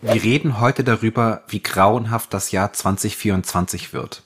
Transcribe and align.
Wir 0.00 0.22
reden 0.22 0.60
heute 0.60 0.84
darüber, 0.84 1.42
wie 1.48 1.60
grauenhaft 1.60 2.32
das 2.32 2.52
Jahr 2.52 2.72
2024 2.72 3.92
wird. 3.92 4.22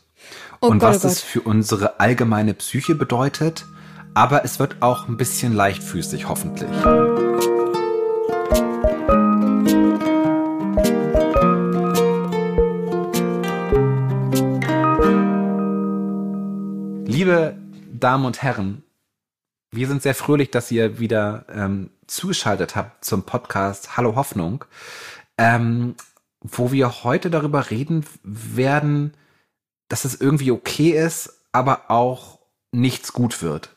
Oh 0.60 0.66
und 0.66 0.80
Gott, 0.80 0.96
was 0.96 1.04
oh 1.06 1.08
es 1.08 1.22
für 1.22 1.40
unsere 1.40 1.98
allgemeine 1.98 2.52
Psyche 2.52 2.94
bedeutet. 2.94 3.64
Aber 4.12 4.44
es 4.44 4.58
wird 4.58 4.82
auch 4.82 5.08
ein 5.08 5.16
bisschen 5.16 5.54
leichtfüßig, 5.54 6.28
hoffentlich. 6.28 6.68
Liebe 17.06 17.56
Damen 17.94 18.26
und 18.26 18.42
Herren, 18.42 18.82
wir 19.70 19.88
sind 19.88 20.02
sehr 20.02 20.14
fröhlich, 20.14 20.50
dass 20.50 20.70
ihr 20.70 20.98
wieder 20.98 21.46
ähm, 21.50 21.88
zugeschaltet 22.06 22.76
habt 22.76 23.06
zum 23.06 23.22
Podcast 23.22 23.96
Hallo 23.96 24.16
Hoffnung, 24.16 24.66
ähm, 25.42 25.96
wo 26.40 26.70
wir 26.70 27.02
heute 27.02 27.28
darüber 27.28 27.70
reden 27.70 28.04
werden, 28.22 29.14
dass 29.88 30.04
es 30.04 30.20
irgendwie 30.20 30.52
okay 30.52 30.90
ist, 30.90 31.46
aber 31.50 31.90
auch 31.90 32.38
nichts 32.70 33.12
gut 33.12 33.42
wird. 33.42 33.76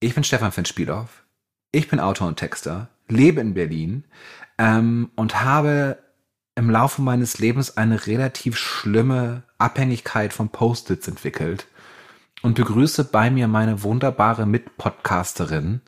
Ich 0.00 0.14
bin 0.14 0.24
Stefan 0.24 0.52
Finn-Spielhoff, 0.52 1.24
ich 1.72 1.88
bin 1.88 2.00
Autor 2.00 2.28
und 2.28 2.38
Texter, 2.38 2.88
lebe 3.06 3.42
in 3.42 3.52
Berlin 3.52 4.04
ähm, 4.56 5.10
und 5.14 5.42
habe 5.42 5.98
im 6.54 6.70
Laufe 6.70 7.02
meines 7.02 7.38
Lebens 7.38 7.76
eine 7.76 8.06
relativ 8.06 8.56
schlimme 8.56 9.42
Abhängigkeit 9.58 10.32
von 10.32 10.48
Post-its 10.48 11.06
entwickelt 11.06 11.66
und 12.40 12.54
begrüße 12.54 13.04
bei 13.04 13.30
mir 13.30 13.46
meine 13.46 13.82
wunderbare 13.82 14.46
Mitpodcasterin. 14.46 15.82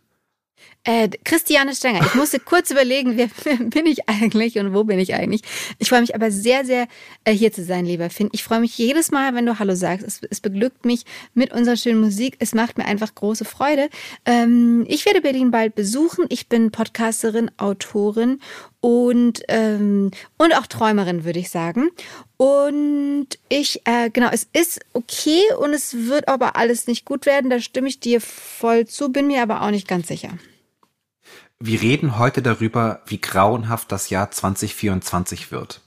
Äh, 0.88 1.10
Christiane 1.23 1.74
Stenger, 1.74 2.01
ich 2.01 2.15
musste 2.15 2.41
kurz 2.41 2.70
überlegen, 2.70 3.19
wer 3.45 3.56
bin 3.59 3.84
ich 3.84 4.09
eigentlich 4.09 4.59
und 4.59 4.73
wo 4.73 4.84
bin 4.84 4.98
ich 4.98 5.12
eigentlich. 5.12 5.42
Ich 5.79 5.91
freue 5.91 6.01
mich 6.01 6.15
aber 6.15 6.30
sehr, 6.30 6.65
sehr, 6.65 6.88
äh, 7.24 7.33
hier 7.33 7.52
zu 7.52 7.62
sein, 7.62 7.84
lieber 7.84 8.09
Finn. 8.09 8.30
Ich 8.33 8.42
freue 8.42 8.60
mich 8.60 8.79
jedes 8.79 9.10
Mal, 9.10 9.35
wenn 9.35 9.45
du 9.45 9.59
Hallo 9.59 9.74
sagst. 9.74 10.07
Es, 10.07 10.23
es 10.30 10.40
beglückt 10.40 10.87
mich 10.87 11.04
mit 11.35 11.52
unserer 11.52 11.77
schönen 11.77 12.01
Musik. 12.01 12.37
Es 12.38 12.54
macht 12.54 12.79
mir 12.79 12.87
einfach 12.87 13.15
große 13.15 13.45
Freude. 13.45 13.90
Ähm, 14.24 14.87
ich 14.88 15.04
werde 15.04 15.21
Berlin 15.21 15.51
bald 15.51 15.74
besuchen. 15.74 16.24
Ich 16.30 16.49
bin 16.49 16.71
Podcasterin, 16.71 17.51
Autorin 17.59 18.40
und, 18.80 19.43
ähm, 19.49 20.10
und 20.38 20.57
auch 20.57 20.66
Träumerin, 20.66 21.27
würde 21.27 21.38
ich 21.38 21.51
sagen. 21.51 21.90
Und 22.38 23.27
ich, 23.51 23.82
äh, 23.84 24.09
genau, 24.09 24.30
es 24.32 24.49
ist 24.55 24.80
okay 24.95 25.43
und 25.59 25.74
es 25.74 26.07
wird 26.07 26.29
aber 26.29 26.57
alles 26.57 26.87
nicht 26.87 27.05
gut 27.05 27.27
werden. 27.27 27.51
Da 27.51 27.60
stimme 27.60 27.88
ich 27.88 28.01
dir 28.01 28.23
voll 28.23 28.87
zu, 28.87 29.12
bin 29.12 29.27
mir 29.27 29.43
aber 29.43 29.60
auch 29.60 29.71
nicht 29.71 29.87
ganz 29.87 30.09
sicher. 30.09 30.30
Wir 31.60 31.80
reden 31.80 32.18
heute 32.18 32.40
darüber, 32.40 33.02
wie 33.06 33.20
grauenhaft 33.20 33.90
das 33.90 34.10
Jahr 34.10 34.30
2024 34.30 35.51
wird. 35.51 35.80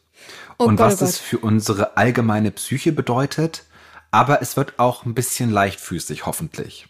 Oh 0.57 0.65
und 0.65 0.75
Gott, 0.75 0.91
was 0.91 1.01
oh 1.01 1.05
es 1.05 1.17
Gott. 1.17 1.21
für 1.21 1.37
unsere 1.39 1.95
allgemeine 1.95 2.51
Psyche 2.51 2.91
bedeutet. 2.91 3.63
Aber 4.11 4.41
es 4.41 4.57
wird 4.57 4.77
auch 4.79 5.05
ein 5.05 5.13
bisschen 5.13 5.49
leichtfüßig, 5.49 6.25
hoffentlich. 6.25 6.87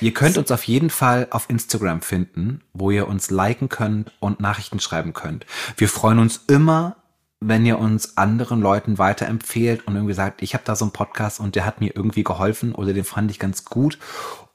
Ihr 0.00 0.14
könnt 0.14 0.38
uns 0.38 0.52
auf 0.52 0.62
jeden 0.64 0.90
Fall 0.90 1.26
auf 1.30 1.50
Instagram 1.50 2.00
finden, 2.00 2.60
wo 2.72 2.92
ihr 2.92 3.08
uns 3.08 3.30
liken 3.30 3.68
könnt 3.68 4.12
und 4.20 4.38
Nachrichten 4.38 4.78
schreiben 4.78 5.12
könnt. 5.12 5.44
Wir 5.76 5.88
freuen 5.88 6.20
uns 6.20 6.42
immer, 6.46 6.96
wenn 7.40 7.66
ihr 7.66 7.78
uns 7.78 8.16
anderen 8.16 8.60
Leuten 8.60 8.98
weiterempfehlt 8.98 9.86
und 9.86 9.96
irgendwie 9.96 10.14
sagt, 10.14 10.42
ich 10.42 10.54
habe 10.54 10.64
da 10.64 10.76
so 10.76 10.84
einen 10.84 10.92
Podcast 10.92 11.40
und 11.40 11.56
der 11.56 11.64
hat 11.64 11.80
mir 11.80 11.96
irgendwie 11.96 12.22
geholfen 12.22 12.72
oder 12.72 12.92
den 12.92 13.04
fand 13.04 13.32
ich 13.32 13.40
ganz 13.40 13.64
gut. 13.64 13.98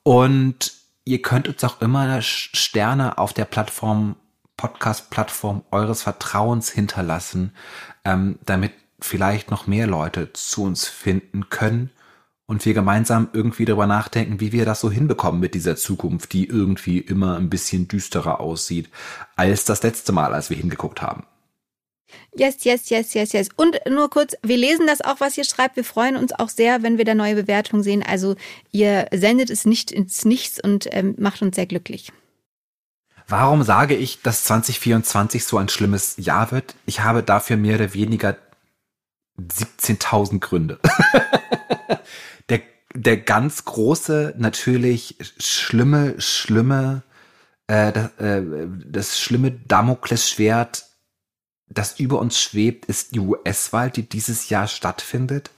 Und 0.04 0.81
ihr 1.06 1.22
könnt 1.22 1.48
uns 1.48 1.64
auch 1.64 1.82
immer 1.82 2.22
Sterne 2.22 3.18
auf 3.18 3.34
der 3.34 3.46
Plattform, 3.46 4.16
Podcast-Plattform 4.58 5.64
eures 5.72 6.04
Vertrauens 6.04 6.70
hinterlassen, 6.70 7.54
ähm, 8.06 8.40
damit 8.46 8.74
vielleicht 9.00 9.50
noch 9.50 9.68
mehr 9.68 9.88
Leute 9.88 10.32
zu 10.34 10.64
uns 10.64 10.88
finden 10.88 11.50
können 11.50 11.90
und 12.46 12.66
wir 12.66 12.74
gemeinsam 12.74 13.30
irgendwie 13.34 13.66
darüber 13.66 13.88
nachdenken, 13.88 14.40
wie 14.40 14.52
wir 14.52 14.66
das 14.66 14.82
so 14.82 14.92
hinbekommen 14.92 15.40
mit 15.40 15.56
dieser 15.56 15.76
Zukunft, 15.76 16.34
die 16.34 16.46
irgendwie 16.46 17.00
immer 17.00 17.38
ein 17.38 17.50
bisschen 17.50 17.88
düsterer 17.88 18.40
aussieht 18.40 18.90
als 19.36 19.66
das 19.66 19.82
letzte 19.84 20.12
Mal, 20.12 20.34
als 20.34 20.50
wir 20.50 20.58
hingeguckt 20.58 21.02
haben. 21.02 21.24
Yes, 22.36 22.64
yes, 22.64 22.90
yes, 22.90 23.14
yes, 23.14 23.34
yes. 23.34 23.50
Und 23.56 23.80
nur 23.90 24.10
kurz, 24.10 24.36
wir 24.42 24.58
lesen 24.58 24.88
das 24.88 25.02
auch, 25.02 25.20
was 25.20 25.38
ihr 25.38 25.44
schreibt. 25.44 25.76
Wir 25.76 25.84
freuen 25.84 26.16
uns 26.16 26.32
auch 26.34 26.50
sehr, 26.50 26.84
wenn 26.84 26.98
wir 26.98 27.06
da 27.06 27.16
neue 27.16 27.36
Bewertungen 27.36 27.84
sehen. 27.84 28.04
Also 28.04 28.36
ihr 28.72 29.08
sendet 29.12 29.50
es 29.50 29.66
nicht 29.66 29.92
ins 29.92 30.26
Nichts 30.26 30.60
und 30.60 30.88
ähm, 30.92 31.16
macht 31.18 31.42
uns 31.42 31.56
sehr 31.56 31.66
glücklich. 31.66 32.12
Warum 33.28 33.64
sage 33.64 33.96
ich, 33.96 34.22
dass 34.22 34.44
2024 34.44 35.46
so 35.46 35.58
ein 35.58 35.70
schlimmes 35.70 36.16
Jahr 36.18 36.52
wird? 36.52 36.76
Ich 36.86 37.02
habe 37.02 37.24
dafür 37.24 37.58
mehr 37.58 37.76
oder 37.76 37.94
weniger 37.94 38.36
17.000 39.40 40.40
Gründe. 40.40 40.80
der, 42.50 42.62
der 42.94 43.18
ganz 43.18 43.66
große, 43.66 44.36
natürlich 44.38 45.16
schlimme, 45.38 46.16
schlimme, 46.20 47.04
äh, 47.68 47.92
das, 47.94 48.12
äh, 48.18 48.44
das 48.86 49.20
schlimme 49.20 49.52
Damoklesschwert, 49.52 50.86
das 51.74 52.00
über 52.00 52.20
uns 52.20 52.40
schwebt, 52.40 52.86
ist 52.86 53.16
die 53.16 53.20
US-Wahl, 53.20 53.90
die 53.90 54.08
dieses 54.08 54.50
Jahr 54.50 54.68
stattfindet, 54.68 55.52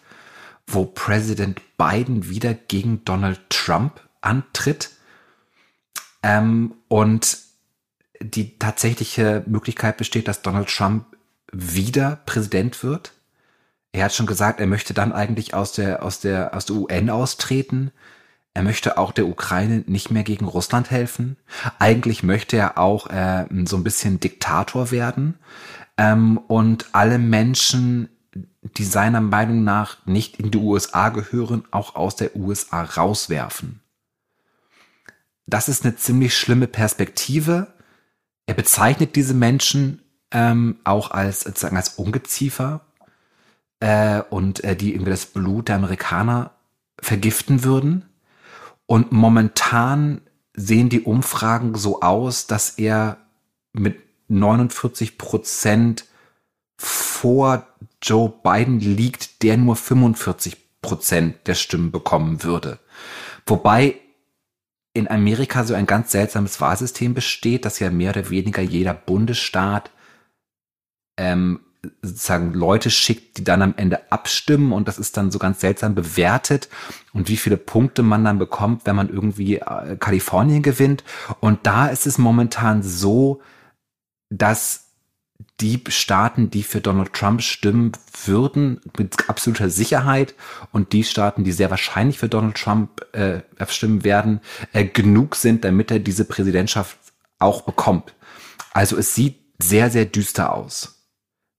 wo 0.68 0.86
Präsident 0.86 1.62
Biden 1.78 2.30
wieder 2.30 2.54
gegen 2.54 3.04
Donald 3.06 3.40
Trump 3.50 4.02
antritt. 4.22 4.92
Ähm, 6.22 6.76
und 6.88 7.38
die 8.22 8.58
tatsächliche 8.58 9.44
Möglichkeit 9.46 9.98
besteht, 9.98 10.28
dass 10.28 10.42
Donald 10.42 10.70
Trump 10.70 11.06
wieder 11.52 12.20
Präsident 12.26 12.84
wird. 12.84 13.14
Er 13.92 14.06
hat 14.06 14.14
schon 14.14 14.26
gesagt, 14.26 14.60
er 14.60 14.68
möchte 14.68 14.94
dann 14.94 15.12
eigentlich 15.12 15.54
aus 15.54 15.74
der, 15.74 16.04
aus 16.04 16.20
der, 16.20 16.56
aus 16.56 16.66
der 16.66 16.76
UN 16.78 17.10
austreten. 17.10 17.92
Er 18.56 18.64
möchte 18.64 18.98
auch 18.98 19.12
der 19.12 19.28
Ukraine 19.28 19.84
nicht 19.88 20.10
mehr 20.10 20.24
gegen 20.24 20.46
Russland 20.46 20.90
helfen. 20.90 21.38
Eigentlich 21.80 22.24
möchte 22.24 22.56
er 22.56 22.78
auch 22.78 23.08
äh, 23.08 23.46
so 23.66 23.76
ein 23.78 23.84
bisschen 23.84 24.20
Diktator 24.20 24.92
werden 24.92 25.38
ähm, 25.98 26.38
und 26.38 26.88
alle 26.94 27.20
Menschen, 27.20 28.10
die 28.78 28.86
seiner 28.86 29.22
Meinung 29.22 29.64
nach 29.64 30.06
nicht 30.06 30.40
in 30.40 30.52
die 30.52 30.58
USA 30.58 31.10
gehören, 31.10 31.66
auch 31.72 31.96
aus 31.96 32.16
der 32.16 32.36
USA 32.36 32.84
rauswerfen. 32.84 33.82
Das 35.46 35.68
ist 35.68 35.86
eine 35.86 35.96
ziemlich 35.96 36.38
schlimme 36.38 36.68
Perspektive. 36.68 37.74
Er 38.46 38.54
bezeichnet 38.54 39.16
diese 39.16 39.34
Menschen 39.34 40.02
ähm, 40.32 40.78
auch 40.84 41.12
als 41.12 41.42
sozusagen 41.42 41.78
als 41.78 41.90
Ungeziefer 41.90 42.82
äh, 43.80 44.22
und 44.30 44.64
äh, 44.64 44.76
die 44.76 44.94
irgendwie 44.94 45.12
das 45.12 45.26
Blut 45.26 45.68
der 45.68 45.76
Amerikaner 45.76 46.52
vergiften 47.00 47.64
würden. 47.64 48.06
Und 48.86 49.12
momentan 49.12 50.22
sehen 50.54 50.90
die 50.90 51.02
Umfragen 51.02 51.76
so 51.76 52.02
aus, 52.02 52.48
dass 52.48 52.72
er 52.72 53.18
mit 53.74 54.03
49 54.28 55.18
Prozent 55.18 56.06
vor 56.78 57.68
Joe 58.02 58.34
Biden 58.44 58.80
liegt, 58.80 59.44
der 59.44 59.58
nur 59.58 59.76
45 59.76 60.58
Prozent 60.82 61.48
der 61.48 61.56
Stimmen 61.56 61.92
bekommen 61.92 62.44
würde. 62.44 62.80
Wobei 63.46 63.96
in 64.94 65.10
Amerika 65.10 65.64
so 65.64 65.74
ein 65.74 65.88
ganz 65.88 66.12
seltsames 66.12 66.62
Wahlsystem 66.62 67.14
besteht, 67.14 67.66
dass 67.66 67.80
ja 67.80 67.90
mehr 67.90 68.12
oder 68.12 68.30
weniger 68.30 68.62
jeder 68.62 68.94
Bundesstaat 68.94 69.90
ähm, 71.18 71.62
sozusagen 72.02 72.54
Leute 72.54 72.90
schickt, 72.90 73.38
die 73.38 73.44
dann 73.44 73.62
am 73.62 73.74
Ende 73.76 74.12
abstimmen 74.12 74.72
und 74.72 74.88
das 74.88 75.00
ist 75.00 75.18
dann 75.18 75.32
so 75.32 75.40
ganz 75.40 75.60
seltsam 75.60 75.96
bewertet 75.96 76.70
und 77.12 77.28
wie 77.28 77.38
viele 77.38 77.58
Punkte 77.58 78.04
man 78.04 78.24
dann 78.24 78.40
bekommt, 78.40 78.86
wenn 78.86 78.96
man 78.96 79.10
irgendwie 79.10 79.58
äh, 79.58 79.98
Kalifornien 80.00 80.62
gewinnt. 80.62 81.04
Und 81.40 81.66
da 81.66 81.88
ist 81.88 82.08
es 82.08 82.18
momentan 82.18 82.84
so, 82.84 83.42
dass 84.38 84.84
die 85.60 85.82
Staaten, 85.88 86.50
die 86.50 86.64
für 86.64 86.82
Donald 86.82 87.14
Trump 87.14 87.42
stimmen 87.42 87.92
würden, 88.26 88.82
mit 88.98 89.30
absoluter 89.30 89.70
Sicherheit 89.70 90.36
und 90.72 90.94
die 90.94 91.04
Staaten, 91.04 91.44
die 91.44 91.52
sehr 91.52 91.70
wahrscheinlich 91.70 92.20
für 92.20 92.30
Donald 92.30 92.56
Trump 92.56 93.02
äh, 93.14 93.42
stimmen 93.68 94.04
werden, 94.04 94.42
äh, 94.72 94.86
genug 94.86 95.36
sind, 95.36 95.64
damit 95.64 95.92
er 95.92 96.00
diese 96.00 96.26
Präsidentschaft 96.26 96.98
auch 97.40 97.62
bekommt. 97.62 98.14
Also 98.74 98.98
es 98.98 99.14
sieht 99.16 99.40
sehr, 99.60 99.90
sehr 99.90 100.06
düster 100.06 100.54
aus, 100.54 101.06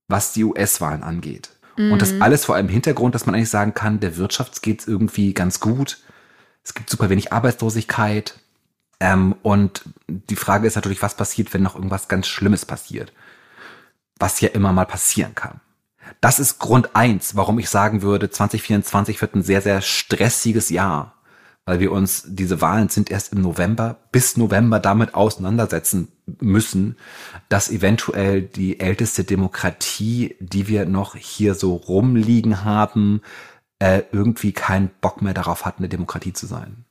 was 0.08 0.32
die 0.32 0.44
US-Wahlen 0.44 1.02
angeht. 1.02 1.50
Und 1.76 2.02
das 2.02 2.20
alles 2.20 2.44
vor 2.44 2.54
allem 2.54 2.68
Hintergrund, 2.68 3.14
dass 3.14 3.26
man 3.26 3.34
eigentlich 3.34 3.50
sagen 3.50 3.74
kann, 3.74 3.98
der 3.98 4.16
Wirtschaft 4.16 4.62
geht's 4.62 4.86
irgendwie 4.86 5.34
ganz 5.34 5.58
gut. 5.58 5.98
Es 6.62 6.74
gibt 6.74 6.88
super 6.88 7.10
wenig 7.10 7.32
Arbeitslosigkeit. 7.32 8.38
Ähm, 9.04 9.34
und 9.42 9.82
die 10.08 10.36
Frage 10.36 10.66
ist 10.66 10.76
natürlich, 10.76 11.02
was 11.02 11.16
passiert, 11.16 11.52
wenn 11.52 11.62
noch 11.62 11.74
irgendwas 11.74 12.08
ganz 12.08 12.26
Schlimmes 12.26 12.64
passiert 12.64 13.12
was 14.18 14.40
ja 14.40 14.48
immer 14.50 14.72
mal 14.72 14.86
passieren 14.86 15.34
kann. 15.34 15.60
Das 16.20 16.38
ist 16.38 16.58
Grund 16.58 16.94
eins, 16.94 17.36
warum 17.36 17.58
ich 17.58 17.68
sagen 17.68 18.02
würde, 18.02 18.30
2024 18.30 19.20
wird 19.20 19.34
ein 19.34 19.42
sehr, 19.42 19.62
sehr 19.62 19.80
stressiges 19.80 20.70
Jahr, 20.70 21.14
weil 21.64 21.80
wir 21.80 21.92
uns, 21.92 22.24
diese 22.26 22.60
Wahlen 22.60 22.90
sind 22.90 23.10
erst 23.10 23.32
im 23.32 23.40
November, 23.40 23.96
bis 24.12 24.36
November 24.36 24.80
damit 24.80 25.14
auseinandersetzen 25.14 26.08
müssen, 26.40 26.96
dass 27.48 27.70
eventuell 27.70 28.42
die 28.42 28.80
älteste 28.80 29.24
Demokratie, 29.24 30.36
die 30.40 30.68
wir 30.68 30.84
noch 30.84 31.16
hier 31.16 31.54
so 31.54 31.74
rumliegen 31.74 32.64
haben, 32.64 33.22
äh, 33.78 34.02
irgendwie 34.12 34.52
keinen 34.52 34.90
Bock 35.00 35.22
mehr 35.22 35.34
darauf 35.34 35.64
hat, 35.64 35.78
eine 35.78 35.88
Demokratie 35.88 36.32
zu 36.32 36.46
sein. 36.46 36.84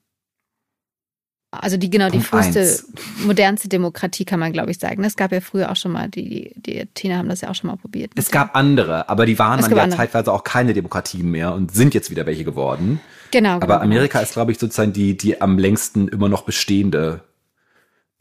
Also 1.61 1.77
die 1.77 1.89
genau 1.89 2.09
Punkt 2.09 2.25
die 2.25 2.27
früheste, 2.27 2.59
eins. 2.59 2.88
modernste 3.25 3.69
Demokratie 3.69 4.25
kann 4.25 4.39
man, 4.39 4.51
glaube 4.51 4.71
ich, 4.71 4.79
sagen. 4.79 5.03
Es 5.03 5.15
gab 5.15 5.31
ja 5.31 5.41
früher 5.41 5.71
auch 5.71 5.75
schon 5.75 5.91
mal, 5.91 6.09
die, 6.09 6.53
die, 6.55 6.85
Tina 6.94 7.17
haben 7.17 7.29
das 7.29 7.41
ja 7.41 7.50
auch 7.50 7.55
schon 7.55 7.69
mal 7.69 7.77
probiert. 7.77 8.11
Es 8.15 8.31
gab 8.31 8.55
andere, 8.55 9.09
aber 9.09 9.25
die 9.25 9.38
waren 9.39 9.59
es 9.59 9.67
dann 9.67 9.77
ja 9.77 9.83
andere. 9.83 9.97
zeitweise 9.97 10.31
auch 10.33 10.44
keine 10.44 10.73
Demokratien 10.73 11.29
mehr 11.29 11.53
und 11.53 11.73
sind 11.73 11.94
jetzt 11.94 12.09
wieder 12.09 12.25
welche 12.25 12.44
geworden. 12.44 13.00
Genau. 13.31 13.55
Aber 13.55 13.65
genau. 13.67 13.79
Amerika 13.79 14.19
ist, 14.19 14.33
glaube 14.33 14.51
ich, 14.51 14.59
sozusagen 14.59 14.94
die, 14.94 15.17
die 15.17 15.41
am 15.41 15.57
längsten 15.57 16.07
immer 16.07 16.29
noch 16.29 16.44
bestehende 16.44 17.21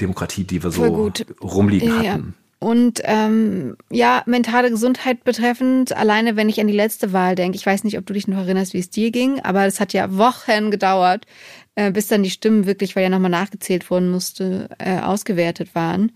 Demokratie, 0.00 0.44
die 0.44 0.62
wir 0.62 0.70
so 0.70 1.12
rumliegen 1.42 1.88
ja. 1.88 2.12
hatten. 2.12 2.34
Und 2.62 3.00
ähm, 3.02 3.76
ja, 3.90 4.22
mentale 4.26 4.70
Gesundheit 4.70 5.24
betreffend, 5.24 5.96
alleine 5.96 6.36
wenn 6.36 6.48
ich 6.48 6.60
an 6.60 6.68
die 6.68 6.72
letzte 6.72 7.12
Wahl 7.12 7.34
denke, 7.34 7.56
ich 7.56 7.66
weiß 7.66 7.82
nicht, 7.82 7.98
ob 7.98 8.06
du 8.06 8.12
dich 8.12 8.28
noch 8.28 8.38
erinnerst, 8.38 8.72
wie 8.72 8.78
es 8.78 8.88
dir 8.88 9.10
ging, 9.10 9.40
aber 9.40 9.66
es 9.66 9.80
hat 9.80 9.92
ja 9.92 10.16
Wochen 10.16 10.70
gedauert, 10.70 11.26
äh, 11.74 11.90
bis 11.90 12.06
dann 12.06 12.22
die 12.22 12.30
Stimmen 12.30 12.64
wirklich, 12.64 12.94
weil 12.94 13.02
ja 13.02 13.08
nochmal 13.08 13.32
nachgezählt 13.32 13.90
worden 13.90 14.12
musste, 14.12 14.68
äh, 14.78 15.00
ausgewertet 15.00 15.74
waren. 15.74 16.12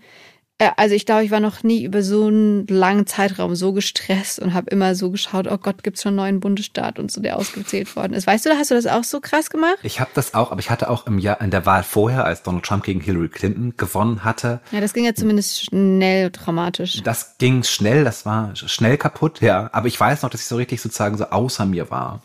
Äh, 0.59 0.71
also 0.77 0.95
ich 0.95 1.05
glaube, 1.05 1.23
ich 1.23 1.31
war 1.31 1.39
noch 1.39 1.63
nie 1.63 1.83
über 1.83 2.01
so 2.01 2.27
einen 2.27 2.65
langen 2.67 3.05
Zeitraum 3.05 3.55
so 3.55 3.73
gestresst 3.73 4.39
und 4.39 4.53
habe 4.53 4.69
immer 4.69 4.95
so 4.95 5.11
geschaut, 5.11 5.47
oh 5.47 5.57
Gott, 5.57 5.83
gibt's 5.83 6.01
schon 6.01 6.09
einen 6.09 6.17
neuen 6.17 6.39
Bundesstaat 6.39 6.99
und 6.99 7.11
so, 7.11 7.21
der 7.21 7.37
ausgezählt 7.37 7.95
worden 7.95 8.13
ist. 8.13 8.27
Weißt 8.27 8.45
du, 8.45 8.49
hast 8.51 8.71
du 8.71 8.75
das 8.75 8.87
auch 8.87 9.03
so 9.03 9.19
krass 9.19 9.49
gemacht? 9.49 9.77
Ich 9.83 9.99
habe 9.99 10.11
das 10.13 10.33
auch, 10.33 10.51
aber 10.51 10.59
ich 10.59 10.69
hatte 10.69 10.89
auch 10.89 11.05
im 11.05 11.19
Jahr 11.19 11.41
in 11.41 11.51
der 11.51 11.65
Wahl 11.65 11.83
vorher, 11.83 12.25
als 12.25 12.43
Donald 12.43 12.65
Trump 12.65 12.83
gegen 12.83 13.01
Hillary 13.01 13.29
Clinton 13.29 13.75
gewonnen 13.77 14.23
hatte. 14.23 14.59
Ja, 14.71 14.81
das 14.81 14.93
ging 14.93 15.05
ja 15.05 15.13
zumindest 15.13 15.65
schnell 15.65 16.31
dramatisch. 16.31 17.01
Das 17.03 17.37
ging 17.37 17.63
schnell, 17.63 18.03
das 18.03 18.25
war 18.25 18.55
schnell 18.55 18.97
kaputt, 18.97 19.41
ja. 19.41 19.69
Aber 19.73 19.87
ich 19.87 19.99
weiß 19.99 20.23
noch, 20.23 20.29
dass 20.29 20.41
ich 20.41 20.47
so 20.47 20.55
richtig 20.55 20.81
sozusagen 20.81 21.17
so 21.17 21.25
außer 21.25 21.65
mir 21.65 21.89
war 21.89 22.21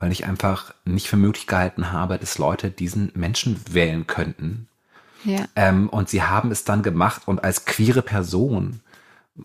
weil 0.00 0.12
ich 0.12 0.26
einfach 0.26 0.72
nicht 0.84 1.08
für 1.08 1.16
möglich 1.16 1.46
gehalten 1.46 1.90
habe, 1.90 2.18
dass 2.18 2.38
Leute 2.38 2.70
diesen 2.70 3.10
Menschen 3.14 3.60
wählen 3.68 4.06
könnten. 4.06 4.67
Ja. 5.24 5.46
Ähm, 5.56 5.88
und 5.88 6.08
sie 6.08 6.22
haben 6.22 6.50
es 6.50 6.64
dann 6.64 6.82
gemacht 6.82 7.22
und 7.26 7.42
als 7.42 7.64
queere 7.64 8.02
Person 8.02 8.80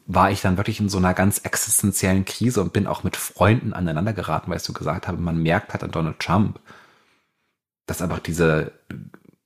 war 0.05 0.31
ich 0.31 0.41
dann 0.41 0.57
wirklich 0.57 0.79
in 0.79 0.89
so 0.89 0.97
einer 0.97 1.13
ganz 1.13 1.39
existenziellen 1.39 2.25
Krise 2.25 2.61
und 2.61 2.73
bin 2.73 2.87
auch 2.87 3.03
mit 3.03 3.15
Freunden 3.15 3.73
aneinander 3.73 4.13
geraten, 4.13 4.49
weil 4.49 4.57
ich 4.57 4.63
so 4.63 4.73
gesagt 4.73 5.07
habe, 5.07 5.21
man 5.21 5.41
merkt 5.41 5.71
halt 5.73 5.83
an 5.83 5.91
Donald 5.91 6.19
Trump, 6.19 6.59
dass 7.85 8.01
einfach 8.01 8.19
diese 8.19 8.71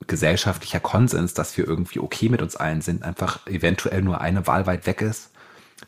gesellschaftlicher 0.05 0.79
Konsens, 0.79 1.33
dass 1.33 1.57
wir 1.57 1.67
irgendwie 1.67 1.99
okay 1.99 2.29
mit 2.29 2.41
uns 2.41 2.55
allen 2.55 2.81
sind, 2.81 3.03
einfach 3.03 3.45
eventuell 3.47 4.01
nur 4.01 4.21
eine 4.21 4.47
Wahl 4.47 4.65
weit 4.65 4.87
weg 4.87 5.01
ist, 5.01 5.31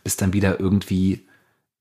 bis 0.04 0.18
dann 0.18 0.34
wieder 0.34 0.60
irgendwie 0.60 1.26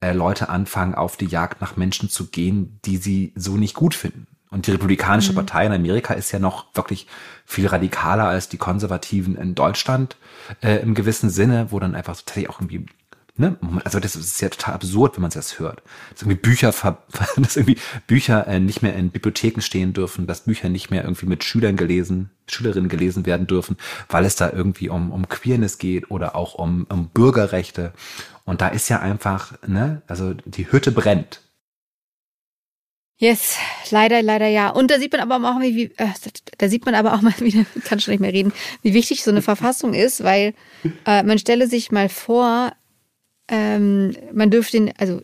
äh, 0.00 0.12
Leute 0.12 0.48
anfangen, 0.48 0.94
auf 0.94 1.16
die 1.16 1.26
Jagd 1.26 1.60
nach 1.60 1.76
Menschen 1.76 2.08
zu 2.08 2.28
gehen, 2.28 2.78
die 2.84 2.98
sie 2.98 3.32
so 3.34 3.56
nicht 3.56 3.74
gut 3.74 3.94
finden. 3.94 4.28
Und 4.50 4.66
die 4.66 4.72
Republikanische 4.72 5.32
mhm. 5.32 5.36
Partei 5.36 5.66
in 5.66 5.72
Amerika 5.72 6.14
ist 6.14 6.32
ja 6.32 6.38
noch 6.38 6.66
wirklich 6.74 7.06
viel 7.44 7.66
radikaler 7.66 8.24
als 8.24 8.48
die 8.48 8.58
Konservativen 8.58 9.36
in 9.36 9.54
Deutschland 9.54 10.16
äh, 10.62 10.76
im 10.76 10.94
gewissen 10.94 11.30
Sinne, 11.30 11.66
wo 11.70 11.78
dann 11.78 11.94
einfach 11.94 12.14
so 12.14 12.22
tatsächlich 12.24 12.50
auch 12.50 12.60
irgendwie 12.60 12.86
Ne? 13.40 13.56
Also 13.84 14.00
das 14.00 14.16
ist 14.16 14.40
ja 14.40 14.48
total 14.48 14.74
absurd, 14.74 15.14
wenn 15.14 15.22
man 15.22 15.30
das 15.30 15.60
hört. 15.60 15.80
Dass 16.10 16.22
irgendwie 16.22 16.40
Bücher, 16.40 16.74
dass 17.36 17.56
irgendwie 17.56 17.78
Bücher 18.08 18.48
äh, 18.48 18.58
nicht 18.58 18.82
mehr 18.82 18.96
in 18.96 19.10
Bibliotheken 19.10 19.60
stehen 19.60 19.92
dürfen, 19.92 20.26
dass 20.26 20.40
Bücher 20.40 20.68
nicht 20.68 20.90
mehr 20.90 21.04
irgendwie 21.04 21.26
mit 21.26 21.44
Schülern 21.44 21.76
gelesen, 21.76 22.30
Schülerinnen 22.48 22.88
gelesen 22.88 23.26
werden 23.26 23.46
dürfen, 23.46 23.76
weil 24.08 24.24
es 24.24 24.34
da 24.34 24.50
irgendwie 24.50 24.88
um, 24.88 25.12
um 25.12 25.28
Queerness 25.28 25.78
geht 25.78 26.10
oder 26.10 26.34
auch 26.34 26.54
um, 26.54 26.84
um 26.88 27.10
Bürgerrechte. 27.10 27.92
Und 28.44 28.60
da 28.60 28.68
ist 28.68 28.88
ja 28.88 28.98
einfach, 28.98 29.52
ne, 29.64 30.02
also 30.08 30.34
die 30.34 30.72
Hütte 30.72 30.90
brennt. 30.90 31.40
Yes, 33.20 33.56
leider, 33.90 34.22
leider 34.22 34.46
ja. 34.46 34.70
Und 34.70 34.92
da 34.92 35.00
sieht 35.00 35.10
man 35.10 35.20
aber 35.20 35.50
auch, 35.50 35.60
wie, 35.60 35.74
wie 35.74 35.84
äh, 35.96 36.08
da 36.58 36.68
sieht 36.68 36.86
man 36.86 36.94
aber 36.94 37.14
auch 37.14 37.20
mal 37.20 37.34
wieder, 37.40 37.66
kann 37.84 37.98
schon 37.98 38.12
nicht 38.12 38.20
mehr 38.20 38.32
reden, 38.32 38.52
wie 38.82 38.94
wichtig 38.94 39.24
so 39.24 39.30
eine 39.32 39.42
Verfassung 39.42 39.92
ist, 39.92 40.22
weil 40.22 40.54
äh, 41.04 41.24
man 41.24 41.38
stelle 41.38 41.66
sich 41.66 41.90
mal 41.90 42.08
vor, 42.08 42.72
ähm, 43.48 44.14
man 44.32 44.50
dürfte 44.50 44.76
ihn, 44.76 44.92
also 44.98 45.20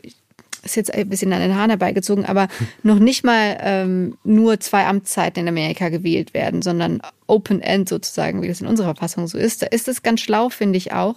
ist 0.65 0.77
jetzt 0.77 0.93
ein 0.93 1.09
bisschen 1.09 1.33
an 1.33 1.41
den 1.41 1.55
Haaren 1.55 1.71
herbeigezogen, 1.71 2.25
aber 2.25 2.49
noch 2.83 2.99
nicht 2.99 3.23
mal 3.23 3.59
ähm, 3.61 4.19
nur 4.25 4.59
zwei 4.59 4.87
Amtszeiten 4.87 5.43
in 5.43 5.49
Amerika 5.49 5.89
gewählt 5.89 6.35
werden, 6.35 6.63
sondern 6.63 7.01
Open 7.29 7.61
End 7.61 7.89
sozusagen, 7.89 8.43
wie 8.43 8.49
das 8.49 8.61
in 8.61 8.67
unserer 8.67 8.95
Verfassung 8.95 9.29
so 9.29 9.39
ist. 9.39 9.63
Da 9.63 9.67
ist 9.67 9.87
es 9.87 10.03
ganz 10.03 10.21
schlau, 10.21 10.49
finde 10.49 10.79
ich 10.79 10.93
auch, 10.93 11.17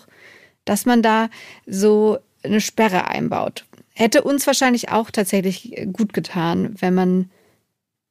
dass 0.65 0.85
man 0.85 1.01
da 1.01 1.29
so 1.65 2.19
eine 2.43 2.61
Sperre 2.61 3.07
einbaut. 3.07 3.65
Hätte 3.99 4.21
uns 4.21 4.45
wahrscheinlich 4.45 4.89
auch 4.89 5.09
tatsächlich 5.09 5.75
gut 5.91 6.13
getan, 6.13 6.75
wenn 6.77 6.93
man, 6.93 7.31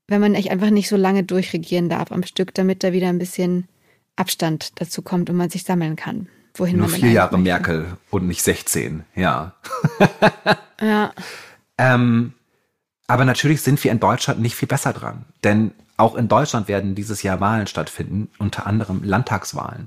wenn 0.09 0.21
man 0.21 0.35
echt 0.35 0.50
einfach 0.50 0.71
nicht 0.71 0.88
so 0.88 0.97
lange 0.97 1.23
durchregieren 1.23 1.88
darf 1.88 2.11
am 2.11 2.25
Stück, 2.25 2.53
damit 2.55 2.83
da 2.83 2.93
wieder 2.93 3.09
ein 3.09 3.21
bisschen 3.21 3.69
Abstand 4.17 4.73
dazu 4.81 5.03
kommt 5.03 5.31
und 5.31 5.37
man 5.37 5.49
sich 5.49 5.62
sammeln 5.62 5.94
kann. 5.94 6.27
Wohin 6.55 6.79
Nur 6.79 6.88
man 6.88 6.99
vier 6.99 7.12
Jahre 7.12 7.38
möchte. 7.38 7.44
Merkel 7.44 7.87
und 8.11 8.27
nicht 8.27 8.43
16, 8.43 9.05
ja. 9.15 9.55
ja. 10.81 11.12
ähm, 11.79 12.33
aber 13.06 13.25
natürlich 13.25 13.61
sind 13.61 13.85
wir 13.85 13.93
in 13.93 14.00
Deutschland 14.00 14.41
nicht 14.41 14.56
viel 14.56 14.67
besser 14.67 14.93
dran. 14.93 15.25
Denn 15.44 15.71
auch 15.97 16.17
in 16.17 16.27
Deutschland 16.27 16.67
werden 16.67 16.97
dieses 16.97 17.23
Jahr 17.23 17.38
Wahlen 17.38 17.69
stattfinden, 17.69 18.29
unter 18.38 18.67
anderem 18.67 19.05
Landtagswahlen 19.05 19.87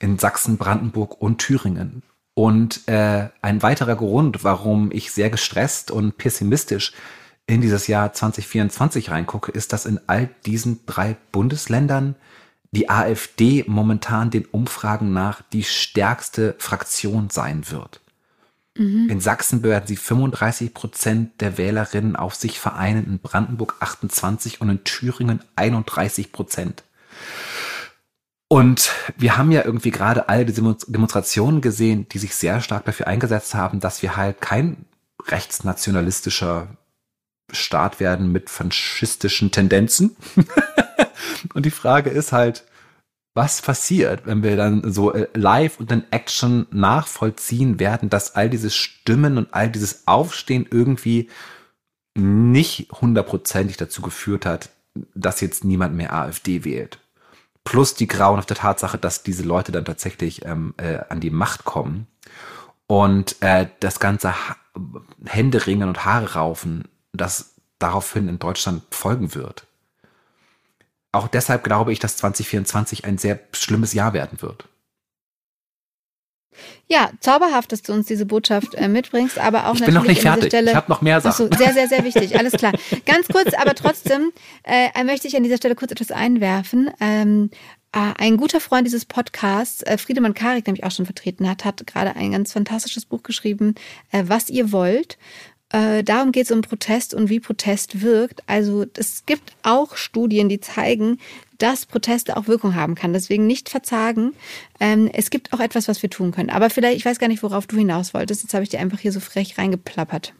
in 0.00 0.18
Sachsen, 0.18 0.56
Brandenburg 0.56 1.22
und 1.22 1.38
Thüringen. 1.38 2.02
Und 2.40 2.88
äh, 2.88 3.28
ein 3.42 3.62
weiterer 3.62 3.96
Grund, 3.96 4.44
warum 4.44 4.90
ich 4.92 5.12
sehr 5.12 5.28
gestresst 5.28 5.90
und 5.90 6.16
pessimistisch 6.16 6.92
in 7.46 7.60
dieses 7.60 7.86
Jahr 7.86 8.14
2024 8.14 9.10
reingucke, 9.10 9.52
ist, 9.52 9.74
dass 9.74 9.84
in 9.84 10.00
all 10.06 10.30
diesen 10.46 10.80
drei 10.86 11.18
Bundesländern 11.32 12.14
die 12.70 12.88
AfD 12.88 13.66
momentan 13.66 14.30
den 14.30 14.46
Umfragen 14.46 15.12
nach 15.12 15.42
die 15.52 15.64
stärkste 15.64 16.54
Fraktion 16.56 17.28
sein 17.28 17.70
wird. 17.70 18.00
Mhm. 18.74 19.10
In 19.10 19.20
Sachsen 19.20 19.62
werden 19.62 19.86
sie 19.86 19.96
35 19.96 20.72
Prozent 20.72 21.42
der 21.42 21.58
Wählerinnen 21.58 22.16
auf 22.16 22.34
sich 22.34 22.58
vereinen, 22.58 23.04
in 23.04 23.18
Brandenburg 23.18 23.76
28 23.80 24.62
und 24.62 24.70
in 24.70 24.84
Thüringen 24.84 25.42
31 25.56 26.32
Prozent. 26.32 26.84
Und 28.52 28.90
wir 29.16 29.36
haben 29.36 29.52
ja 29.52 29.64
irgendwie 29.64 29.92
gerade 29.92 30.28
alle 30.28 30.44
diese 30.44 30.76
Demonstrationen 30.88 31.60
gesehen, 31.60 32.08
die 32.08 32.18
sich 32.18 32.34
sehr 32.34 32.60
stark 32.60 32.84
dafür 32.84 33.06
eingesetzt 33.06 33.54
haben, 33.54 33.78
dass 33.78 34.02
wir 34.02 34.16
halt 34.16 34.40
kein 34.40 34.86
rechtsnationalistischer 35.28 36.76
Staat 37.52 38.00
werden 38.00 38.32
mit 38.32 38.50
faschistischen 38.50 39.52
Tendenzen. 39.52 40.16
und 41.54 41.64
die 41.64 41.70
Frage 41.70 42.10
ist 42.10 42.32
halt, 42.32 42.64
was 43.34 43.62
passiert, 43.62 44.26
wenn 44.26 44.42
wir 44.42 44.56
dann 44.56 44.92
so 44.92 45.12
äh, 45.12 45.28
live 45.34 45.78
und 45.78 45.92
in 45.92 46.02
Action 46.10 46.66
nachvollziehen 46.72 47.78
werden, 47.78 48.10
dass 48.10 48.34
all 48.34 48.50
diese 48.50 48.70
Stimmen 48.70 49.38
und 49.38 49.54
all 49.54 49.70
dieses 49.70 50.08
Aufstehen 50.08 50.66
irgendwie 50.68 51.30
nicht 52.18 52.90
hundertprozentig 52.90 53.76
dazu 53.76 54.02
geführt 54.02 54.44
hat, 54.44 54.70
dass 55.14 55.40
jetzt 55.40 55.62
niemand 55.64 55.94
mehr 55.94 56.12
AfD 56.12 56.64
wählt 56.64 56.99
plus 57.70 57.94
die 57.94 58.08
grauenhafte 58.08 58.54
Tatsache, 58.54 58.98
dass 58.98 59.22
diese 59.22 59.44
Leute 59.44 59.70
dann 59.70 59.84
tatsächlich 59.84 60.44
ähm, 60.44 60.74
äh, 60.76 60.98
an 61.08 61.20
die 61.20 61.30
Macht 61.30 61.64
kommen 61.64 62.08
und 62.88 63.40
äh, 63.42 63.68
das 63.78 64.00
ganze 64.00 64.32
ha 64.32 64.56
Händeringen 65.24 65.88
und 65.88 66.04
Haare 66.04 66.32
raufen, 66.32 66.88
das 67.12 67.54
daraufhin 67.78 68.28
in 68.28 68.40
Deutschland 68.40 68.82
folgen 68.90 69.36
wird. 69.36 69.68
Auch 71.12 71.28
deshalb 71.28 71.62
glaube 71.62 71.92
ich, 71.92 72.00
dass 72.00 72.16
2024 72.16 73.04
ein 73.04 73.18
sehr 73.18 73.38
schlimmes 73.52 73.92
Jahr 73.92 74.14
werden 74.14 74.42
wird. 74.42 74.68
Ja, 76.88 77.10
zauberhaft, 77.20 77.72
dass 77.72 77.82
du 77.82 77.92
uns 77.92 78.06
diese 78.06 78.26
Botschaft 78.26 78.74
äh, 78.74 78.88
mitbringst, 78.88 79.38
aber 79.38 79.68
auch 79.68 79.74
ich 79.74 79.84
bin 79.84 79.94
noch 79.94 80.04
nicht 80.04 80.22
fertig. 80.22 80.46
Stelle, 80.46 80.70
ich 80.70 80.76
habe 80.76 80.90
noch 80.90 81.02
mehr 81.02 81.20
Sachen. 81.20 81.52
Achso, 81.52 81.56
sehr, 81.56 81.72
sehr, 81.72 81.88
sehr 81.88 82.04
wichtig. 82.04 82.38
Alles 82.38 82.52
klar. 82.54 82.72
Ganz 83.06 83.28
kurz, 83.28 83.54
aber 83.54 83.74
trotzdem 83.74 84.32
äh, 84.64 85.04
möchte 85.04 85.28
ich 85.28 85.36
an 85.36 85.42
dieser 85.42 85.56
Stelle 85.56 85.74
kurz 85.76 85.92
etwas 85.92 86.10
einwerfen. 86.10 86.90
Ähm, 87.00 87.50
äh, 87.92 88.12
ein 88.18 88.36
guter 88.36 88.60
Freund 88.60 88.86
dieses 88.86 89.04
Podcasts, 89.04 89.82
äh, 89.82 89.98
Friedemann 89.98 90.34
Karik, 90.34 90.64
der 90.64 90.72
mich 90.72 90.84
auch 90.84 90.92
schon 90.92 91.06
vertreten 91.06 91.48
hat, 91.48 91.64
hat 91.64 91.84
gerade 91.86 92.14
ein 92.14 92.32
ganz 92.32 92.52
fantastisches 92.52 93.04
Buch 93.04 93.22
geschrieben, 93.22 93.74
äh, 94.12 94.24
Was 94.26 94.48
ihr 94.48 94.70
wollt. 94.70 95.18
Äh, 95.72 96.02
darum 96.02 96.32
geht 96.32 96.46
es 96.46 96.50
um 96.50 96.62
Protest 96.62 97.14
und 97.14 97.28
wie 97.28 97.40
Protest 97.40 98.02
wirkt. 98.02 98.42
Also 98.46 98.84
es 98.94 99.24
gibt 99.26 99.52
auch 99.62 99.96
Studien, 99.96 100.48
die 100.48 100.60
zeigen, 100.60 101.18
dass 101.58 101.86
Proteste 101.86 102.36
auch 102.36 102.48
Wirkung 102.48 102.74
haben 102.74 102.94
kann. 102.94 103.12
Deswegen 103.12 103.46
nicht 103.46 103.68
verzagen. 103.68 104.32
Ähm, 104.80 105.08
es 105.12 105.30
gibt 105.30 105.52
auch 105.52 105.60
etwas, 105.60 105.88
was 105.88 106.02
wir 106.02 106.10
tun 106.10 106.32
können. 106.32 106.50
Aber 106.50 106.70
vielleicht, 106.70 106.96
ich 106.96 107.04
weiß 107.04 107.18
gar 107.18 107.28
nicht, 107.28 107.42
worauf 107.42 107.66
du 107.66 107.76
hinaus 107.76 108.14
wolltest. 108.14 108.42
Jetzt 108.42 108.54
habe 108.54 108.64
ich 108.64 108.70
dir 108.70 108.80
einfach 108.80 108.98
hier 108.98 109.12
so 109.12 109.20
frech 109.20 109.58
reingeplappert. 109.58 110.34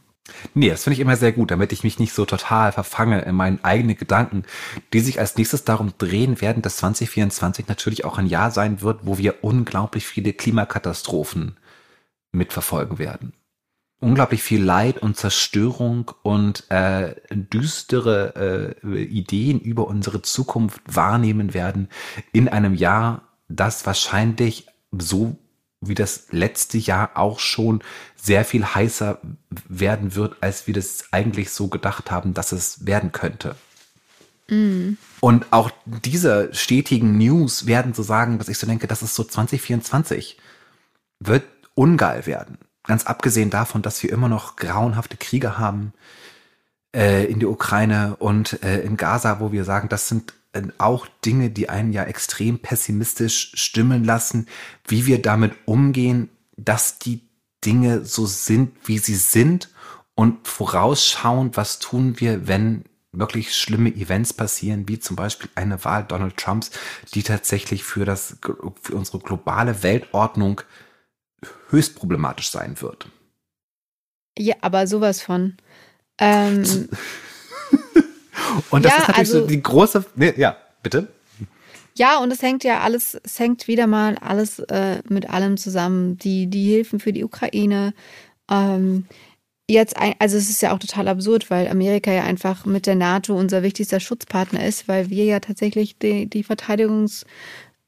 Nee, 0.55 0.69
das 0.69 0.85
finde 0.85 0.95
ich 0.95 1.01
immer 1.01 1.17
sehr 1.17 1.33
gut, 1.33 1.51
damit 1.51 1.73
ich 1.73 1.83
mich 1.83 1.99
nicht 1.99 2.13
so 2.13 2.25
total 2.25 2.73
verfange 2.73 3.23
in 3.23 3.35
meinen 3.35 3.63
eigenen 3.65 3.97
Gedanken, 3.97 4.45
die 4.93 5.01
sich 5.01 5.19
als 5.19 5.37
nächstes 5.37 5.65
darum 5.65 5.93
drehen 5.99 6.41
werden, 6.41 6.63
dass 6.63 6.77
2024 6.77 7.69
natürlich 7.69 8.05
auch 8.05 8.19
ein 8.19 8.27
Jahr 8.27 8.51
sein 8.51 8.81
wird, 8.81 9.01
wo 9.03 9.19
wir 9.19 9.43
unglaublich 9.43 10.07
viele 10.07 10.33
Klimakatastrophen 10.33 11.57
mitverfolgen 12.33 12.99
werden. 12.99 13.33
Unglaublich 14.01 14.43
viel 14.43 14.63
Leid 14.63 14.99
und 14.99 15.17
Zerstörung 15.17 16.13
und 16.23 16.71
äh, 16.71 17.15
düstere 17.31 18.77
äh, 18.83 19.03
Ideen 19.03 19.61
über 19.61 19.87
unsere 19.87 20.23
Zukunft 20.23 20.81
wahrnehmen 20.87 21.53
werden 21.53 21.89
in 22.33 22.49
einem 22.49 22.75
Jahr, 22.75 23.23
das 23.49 23.85
wahrscheinlich 23.85 24.67
so 24.91 25.37
wie 25.83 25.95
das 25.95 26.27
letzte 26.31 26.79
Jahr 26.79 27.11
auch 27.15 27.39
schon 27.39 27.83
sehr 28.17 28.45
viel 28.45 28.65
heißer 28.65 29.21
werden 29.69 30.15
wird, 30.15 30.37
als 30.43 30.67
wir 30.67 30.75
das 30.75 31.05
eigentlich 31.11 31.51
so 31.51 31.69
gedacht 31.69 32.11
haben, 32.11 32.35
dass 32.35 32.53
es 32.53 32.87
werden 32.87 33.13
könnte. 33.13 33.57
Mm. 34.49 34.95
Und 35.21 35.47
auch 35.53 35.71
diese 35.85 36.53
stetigen 36.53 37.17
News 37.17 37.67
werden 37.67 37.95
so 37.95 38.03
sagen, 38.03 38.39
dass 38.39 38.49
ich 38.49 38.59
so 38.59 38.67
denke, 38.67 38.87
dass 38.87 39.03
es 39.03 39.15
so 39.15 39.25
2024 39.25 40.39
wird 41.21 41.45
ungeil 41.75 42.27
werden. 42.27 42.59
Ganz 42.85 43.07
abgesehen 43.07 43.51
davon, 43.51 43.83
dass 43.83 44.03
wir 44.03 44.11
immer 44.11 44.29
noch 44.29 44.57
grauenhafte 44.57 45.17
Kriege 45.17 45.59
haben 45.59 45.93
äh, 46.95 47.25
in 47.27 47.41
der 47.41 47.51
Ukraine 47.51 48.17
und 48.19 48.63
äh, 48.63 48.81
in 48.81 48.97
Gaza, 48.97 49.41
wo 49.41 49.53
wir 49.53 49.65
sagen, 49.65 49.89
das 49.89 50.09
sind 50.09 50.35
äh, 50.53 50.63
auch 50.79 51.07
Dinge, 51.25 51.51
die 51.51 51.69
einen 51.69 51.93
ja 51.93 52.05
extrem 52.05 52.59
pessimistisch 52.59 53.53
stimmen 53.55 54.05
lassen, 54.05 54.47
wie 54.87 55.07
wir 55.07 55.21
damit 55.21 55.53
umgehen, 55.67 56.31
dass 56.57 56.99
die 56.99 57.29
Dinge 57.65 58.05
so 58.05 58.27
sind, 58.27 58.73
wie 58.85 58.99
sie 58.99 59.15
sind 59.15 59.71
und 60.15 60.47
vorausschauend, 60.49 61.57
was 61.57 61.79
tun 61.79 62.19
wir, 62.19 62.49
wenn 62.49 62.85
wirklich 63.13 63.57
schlimme 63.57 63.91
Events 63.95 64.33
passieren, 64.33 64.89
wie 64.89 64.99
zum 64.99 65.17
Beispiel 65.17 65.51
eine 65.55 65.85
Wahl 65.85 66.05
Donald 66.05 66.37
Trumps, 66.37 66.71
die 67.15 67.23
tatsächlich 67.23 67.85
für 67.85 68.05
das, 68.05 68.37
für 68.83 68.95
unsere 68.95 69.19
globale 69.19 69.83
Weltordnung 69.83 70.61
höchst 71.71 71.97
problematisch 71.97 72.51
sein 72.51 72.81
wird. 72.81 73.07
Ja, 74.39 74.57
aber 74.61 74.87
sowas 74.87 75.23
von. 75.23 75.57
Ähm, 76.19 76.89
Und 78.71 78.85
das 78.85 78.93
ja, 78.93 78.99
ist 78.99 79.09
natürlich 79.09 79.19
also, 79.19 79.41
so 79.41 79.47
die 79.47 79.63
große, 79.63 80.05
nee, 80.17 80.35
ja, 80.37 80.57
bitte. 80.83 81.09
Ja, 81.97 82.19
und 82.19 82.33
es 82.33 82.41
hängt 82.41 82.65
ja 82.65 82.81
alles, 82.81 83.21
es 83.23 83.39
hängt 83.39 83.69
wieder 83.69 83.87
mal 83.87 84.17
alles 84.19 84.59
äh, 84.61 85.03
mit 85.09 85.29
allem 85.29 85.57
zusammen. 85.57 86.17
Die, 86.19 86.47
die 86.47 86.65
Hilfen 86.65 87.01
für 87.01 87.13
die 87.13 87.25
Ukraine. 87.25 87.93
Ähm, 88.51 89.07
jetzt, 89.69 89.97
ein, 89.97 90.15
also 90.19 90.37
es 90.37 90.49
ist 90.49 90.63
ja 90.63 90.73
auch 90.73 90.79
total 90.79 91.09
absurd, 91.09 91.51
weil 91.51 91.69
Amerika 91.69 92.11
ja 92.13 92.23
einfach 92.23 92.65
mit 92.65 92.87
der 92.87 92.95
NATO 92.95 93.37
unser 93.37 93.63
wichtigster 93.63 94.01
Schutzpartner 94.01 94.65
ist, 94.65 94.89
weil 94.89 95.11
wir 95.11 95.25
ja 95.25 95.41
tatsächlich 95.41 95.99
die, 95.99 96.27
die 96.29 96.45
Verteidigungs, 96.45 97.27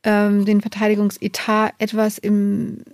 ähm, 0.03 0.45
den 0.45 0.61
Verteidigungsetat 0.61 1.75
etwas 1.79 2.19
im 2.19 2.85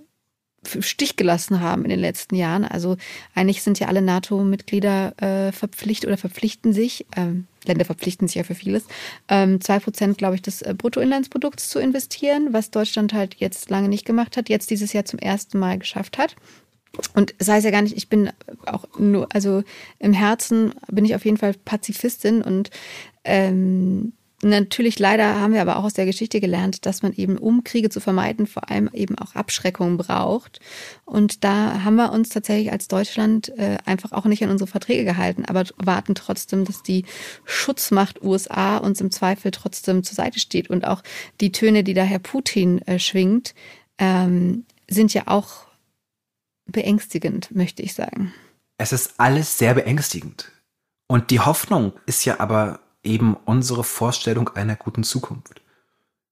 Stich 0.81 1.15
gelassen 1.15 1.61
haben 1.61 1.83
in 1.83 1.89
den 1.89 1.99
letzten 1.99 2.35
Jahren. 2.35 2.65
Also 2.65 2.97
eigentlich 3.33 3.63
sind 3.63 3.79
ja 3.79 3.87
alle 3.87 4.01
NATO-Mitglieder 4.01 5.13
äh, 5.21 5.51
verpflichtet 5.51 6.07
oder 6.07 6.17
verpflichten 6.17 6.73
sich, 6.73 7.05
ähm, 7.15 7.47
Länder 7.65 7.85
verpflichten 7.85 8.27
sich 8.27 8.35
ja 8.35 8.43
für 8.43 8.55
vieles, 8.55 8.85
ähm, 9.29 9.61
zwei 9.61 9.79
Prozent, 9.79 10.17
glaube 10.17 10.35
ich, 10.35 10.41
des 10.41 10.61
äh, 10.61 10.73
Bruttoinlandsprodukts 10.77 11.69
zu 11.69 11.79
investieren, 11.79 12.51
was 12.51 12.71
Deutschland 12.71 13.13
halt 13.13 13.35
jetzt 13.35 13.69
lange 13.69 13.89
nicht 13.89 14.05
gemacht 14.05 14.37
hat, 14.37 14.49
jetzt 14.49 14.69
dieses 14.69 14.93
Jahr 14.93 15.05
zum 15.05 15.19
ersten 15.19 15.59
Mal 15.59 15.79
geschafft 15.79 16.17
hat. 16.17 16.35
Und 17.13 17.35
das 17.37 17.47
heißt 17.47 17.65
ja 17.65 17.71
gar 17.71 17.83
nicht, 17.83 17.95
ich 17.95 18.09
bin 18.09 18.31
auch 18.65 18.85
nur, 18.97 19.27
also 19.33 19.63
im 19.99 20.13
Herzen 20.13 20.73
bin 20.87 21.05
ich 21.05 21.15
auf 21.15 21.23
jeden 21.23 21.37
Fall 21.37 21.53
Pazifistin 21.53 22.41
und 22.41 22.71
ähm, 23.23 24.13
Natürlich, 24.41 24.99
leider 24.99 25.39
haben 25.39 25.53
wir 25.53 25.61
aber 25.61 25.77
auch 25.77 25.83
aus 25.83 25.93
der 25.93 26.05
Geschichte 26.05 26.39
gelernt, 26.39 26.85
dass 26.85 27.01
man 27.01 27.11
eben, 27.13 27.37
um 27.37 27.65
Kriege 27.65 27.89
zu 27.89 27.99
vermeiden, 27.99 28.47
vor 28.47 28.69
allem 28.69 28.89
eben 28.93 29.17
auch 29.17 29.35
Abschreckung 29.35 29.97
braucht. 29.97 30.61
Und 31.03 31.43
da 31.43 31.83
haben 31.83 31.95
wir 31.95 32.13
uns 32.13 32.29
tatsächlich 32.29 32.71
als 32.71 32.87
Deutschland 32.87 33.49
äh, 33.57 33.77
einfach 33.85 34.13
auch 34.13 34.25
nicht 34.25 34.41
an 34.43 34.49
unsere 34.49 34.69
Verträge 34.69 35.03
gehalten, 35.03 35.43
aber 35.45 35.65
warten 35.75 36.15
trotzdem, 36.15 36.63
dass 36.63 36.83
die 36.83 37.03
Schutzmacht 37.43 38.23
USA 38.23 38.77
uns 38.77 39.01
im 39.01 39.11
Zweifel 39.11 39.51
trotzdem 39.51 40.03
zur 40.03 40.15
Seite 40.15 40.39
steht. 40.39 40.69
Und 40.69 40.87
auch 40.87 41.03
die 41.41 41.51
Töne, 41.51 41.83
die 41.83 41.93
da 41.93 42.03
Herr 42.03 42.19
Putin 42.19 42.81
äh, 42.83 42.97
schwingt, 42.97 43.53
ähm, 43.97 44.65
sind 44.89 45.13
ja 45.13 45.23
auch 45.25 45.67
beängstigend, 46.65 47.53
möchte 47.53 47.83
ich 47.83 47.93
sagen. 47.93 48.33
Es 48.77 48.93
ist 48.93 49.15
alles 49.17 49.57
sehr 49.57 49.73
beängstigend. 49.73 50.49
Und 51.07 51.31
die 51.31 51.41
Hoffnung 51.41 51.91
ist 52.05 52.23
ja 52.23 52.39
aber 52.39 52.79
eben 53.09 53.35
unsere 53.45 53.83
Vorstellung 53.83 54.49
einer 54.49 54.75
guten 54.75 55.03
Zukunft. 55.03 55.61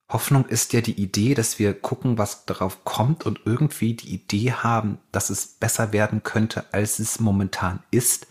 Hoffnung 0.10 0.46
ist 0.46 0.72
ja 0.72 0.80
die 0.80 1.02
Idee, 1.02 1.34
dass 1.34 1.60
wir 1.60 1.74
gucken, 1.74 2.18
was 2.18 2.46
darauf 2.46 2.86
kommt 2.86 3.26
und 3.26 3.42
irgendwie 3.44 3.94
die 3.94 4.14
Idee 4.14 4.54
haben, 4.54 5.00
dass 5.12 5.30
es 5.30 5.48
besser 5.48 5.92
werden 5.92 6.24
könnte, 6.24 6.66
als 6.72 7.00
es 7.00 7.20
momentan 7.20 7.84
ist. 7.92 8.28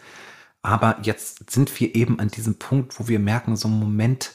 Aber 0.62 0.99
jetzt 1.03 1.50
sind 1.50 1.79
wir 1.79 1.95
eben 1.95 2.19
an 2.19 2.29
diesem 2.29 2.59
Punkt, 2.59 2.99
wo 2.99 3.09
wir 3.09 3.19
merken, 3.19 3.57
so 3.57 3.69
ein 3.69 3.79
Moment, 3.79 4.33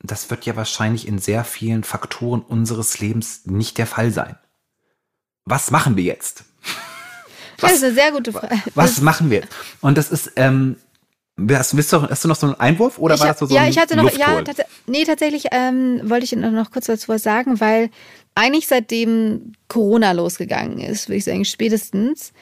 das 0.00 0.30
wird 0.30 0.46
ja 0.46 0.54
wahrscheinlich 0.54 1.08
in 1.08 1.18
sehr 1.18 1.44
vielen 1.44 1.82
Faktoren 1.82 2.42
unseres 2.42 3.00
Lebens 3.00 3.46
nicht 3.46 3.78
der 3.78 3.88
Fall 3.88 4.12
sein. 4.12 4.36
Was 5.44 5.72
machen 5.72 5.96
wir 5.96 6.04
jetzt? 6.04 6.44
Was, 7.58 7.70
das 7.70 7.72
ist 7.72 7.84
eine 7.84 7.94
sehr 7.94 8.12
gute 8.12 8.32
Frage. 8.32 8.62
Was 8.74 9.00
machen 9.00 9.30
wir? 9.30 9.46
Und 9.80 9.98
das 9.98 10.10
ist, 10.10 10.32
ähm, 10.36 10.76
Hast, 11.50 11.72
hast, 11.74 11.92
du, 11.92 12.02
hast 12.02 12.24
du 12.24 12.28
noch 12.28 12.36
so 12.36 12.46
einen 12.46 12.60
Einwurf 12.60 12.98
oder 12.98 13.14
ich, 13.14 13.20
war 13.20 13.28
das 13.28 13.38
so, 13.38 13.46
so 13.46 13.54
Ja, 13.54 13.66
ich 13.66 13.78
hatte 13.78 13.96
noch, 13.96 14.10
ja, 14.16 14.42
tats 14.42 14.60
nee, 14.86 15.04
tatsächlich 15.04 15.46
ähm, 15.50 16.00
wollte 16.04 16.24
ich 16.24 16.36
noch 16.36 16.70
kurz 16.70 16.86
dazu 16.86 17.08
was 17.08 17.22
sagen, 17.22 17.58
weil 17.58 17.90
eigentlich 18.34 18.66
seitdem 18.66 19.52
Corona 19.68 20.12
losgegangen 20.12 20.78
ist, 20.78 21.08
würde 21.08 21.16
ich 21.16 21.24
sagen, 21.24 21.44
spätestens, 21.44 22.32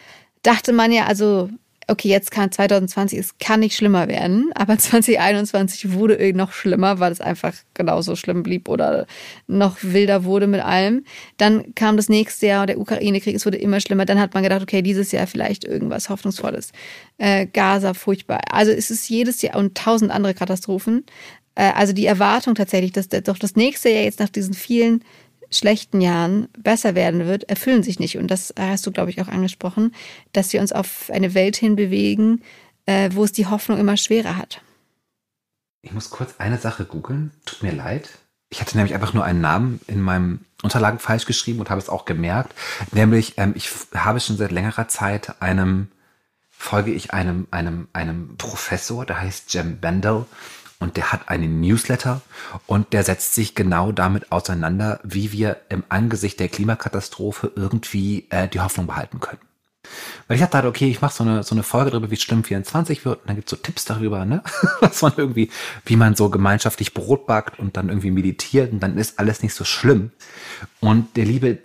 dachte 0.42 0.73
man 0.73 0.90
ja, 0.90 1.06
also 1.06 1.49
okay, 1.90 2.09
jetzt 2.09 2.30
kann 2.30 2.52
2020, 2.52 3.18
es 3.18 3.38
kann 3.38 3.61
nicht 3.61 3.76
schlimmer 3.76 4.09
werden, 4.09 4.50
aber 4.54 4.78
2021 4.78 5.92
wurde 5.92 6.32
noch 6.35 6.52
schlimmer, 6.52 7.00
weil 7.00 7.12
es 7.12 7.20
einfach 7.20 7.54
genauso 7.75 8.16
schlimm 8.16 8.42
blieb 8.42 8.68
oder 8.68 9.06
noch 9.47 9.78
wilder 9.82 10.25
wurde 10.25 10.47
mit 10.47 10.61
allem. 10.61 11.04
Dann 11.37 11.75
kam 11.75 11.97
das 11.97 12.09
nächste 12.09 12.47
Jahr, 12.47 12.66
der 12.66 12.78
Ukraine-Krieg, 12.78 13.35
es 13.35 13.44
wurde 13.44 13.59
immer 13.59 13.80
schlimmer. 13.80 14.04
Dann 14.04 14.20
hat 14.20 14.35
man 14.35 14.42
gedacht, 14.42 14.62
okay, 14.62 14.82
dieses 14.82 15.12
Jahr 15.12 15.26
vielleicht 15.26 15.64
irgendwas 15.64 16.09
Hoffnungsvolles. 16.09 16.73
Äh, 17.18 17.47
Gaza, 17.47 17.94
furchtbar. 17.94 18.40
Also 18.50 18.70
es 18.70 18.90
ist 18.90 19.09
jedes 19.09 19.42
Jahr 19.42 19.56
und 19.56 19.76
tausend 19.76 20.11
andere 20.11 20.35
Katastrophen. 20.35 21.04
Äh, 21.54 21.73
also 21.75 21.92
die 21.92 22.06
Erwartung 22.06 22.54
tatsächlich, 22.54 22.92
dass 22.92 23.09
doch 23.09 23.38
das 23.38 23.56
nächste 23.56 23.90
Jahr 23.90 24.04
jetzt 24.04 24.20
nach 24.20 24.28
diesen 24.28 24.54
vielen 24.54 25.04
schlechten 25.50 26.00
Jahren 26.00 26.49
besser 26.59 26.95
werden 26.95 27.26
wird, 27.26 27.45
erfüllen 27.45 27.83
sich 27.83 27.99
nicht. 27.99 28.19
Und 28.19 28.28
das 28.28 28.54
hast 28.59 28.87
du, 28.87 28.92
glaube 28.92 29.11
ich, 29.11 29.21
auch 29.21 29.28
angesprochen, 29.28 29.95
dass 30.33 30.52
wir 30.52 30.61
uns 30.61 30.73
auf 30.73 31.11
eine 31.12 31.35
Welt 31.35 31.57
hinbewegen, 31.57 32.42
äh, 32.87 33.11
wo 33.12 33.25
es 33.25 33.33
die 33.33 33.47
Hoffnung 33.47 33.78
immer 33.78 33.97
schwerer 33.97 34.37
hat. 34.37 34.62
Ich 35.83 35.92
muss 35.92 36.11
kurz 36.11 36.35
eine 36.38 36.59
Sache 36.59 36.85
googeln. 36.85 37.33
Tut 37.45 37.62
mir 37.62 37.73
leid. 37.73 38.09
Ich 38.50 38.61
hatte 38.61 38.76
nämlich 38.76 38.95
einfach 38.95 39.14
nur 39.14 39.25
einen 39.25 39.40
Namen 39.40 39.80
in 39.87 40.00
meinem 40.00 40.40
Unterlagen 40.62 40.99
falsch 40.99 41.25
geschrieben 41.25 41.61
und 41.61 41.71
habe 41.71 41.80
es 41.80 41.88
auch 41.88 42.04
gemerkt. 42.04 42.54
Nämlich, 42.92 43.35
ähm, 43.38 43.52
ich 43.57 43.71
habe 43.95 44.21
schon 44.21 44.37
seit 44.37 44.50
längerer 44.50 44.88
Zeit 44.88 45.40
einem, 45.40 45.88
folge 46.50 46.92
ich 46.92 47.12
einem, 47.12 47.47
einem, 47.50 47.88
einem 47.92 48.37
Professor, 48.37 49.07
der 49.07 49.21
heißt 49.21 49.52
Jem 49.54 49.78
Bendel 49.78 50.26
und 50.80 50.96
der 50.96 51.12
hat 51.12 51.28
einen 51.28 51.60
Newsletter 51.60 52.22
und 52.66 52.92
der 52.92 53.04
setzt 53.04 53.34
sich 53.34 53.54
genau 53.54 53.92
damit 53.92 54.32
auseinander, 54.32 54.99
wie 55.04 55.30
wir 55.30 55.58
im 55.68 55.84
Angesicht 55.88 56.40
der 56.40 56.49
Klimakatastrophe 56.49 57.52
irgendwie 57.54 58.26
äh, 58.30 58.49
die 58.49 58.60
Hoffnung 58.60 58.87
behalten 58.87 59.20
können. 59.20 59.40
Weil 60.26 60.37
ich 60.37 60.46
dachte, 60.46 60.68
okay, 60.68 60.88
ich 60.88 61.00
mache 61.00 61.14
so 61.14 61.25
eine, 61.25 61.42
so 61.42 61.54
eine 61.54 61.62
Folge 61.62 61.90
darüber, 61.90 62.10
wie 62.10 62.16
schlimm 62.16 62.44
24 62.44 63.04
wird 63.04 63.20
und 63.20 63.28
dann 63.28 63.37
gibt's 63.37 63.50
so 63.50 63.56
Tipps 63.56 63.84
darüber, 63.84 64.25
ne? 64.25 64.42
Was 64.80 65.02
man 65.02 65.12
irgendwie, 65.16 65.50
wie 65.84 65.96
man 65.96 66.14
so 66.14 66.30
gemeinschaftlich 66.30 66.94
Brot 66.94 67.26
backt 67.26 67.58
und 67.58 67.76
dann 67.76 67.88
irgendwie 67.88 68.10
meditiert 68.10 68.72
und 68.72 68.80
dann 68.80 68.99
ist 68.99 69.18
alles 69.18 69.42
nicht 69.42 69.54
so 69.54 69.64
schlimm. 69.64 70.12
Und 70.80 71.16
der 71.16 71.25
liebe 71.25 71.58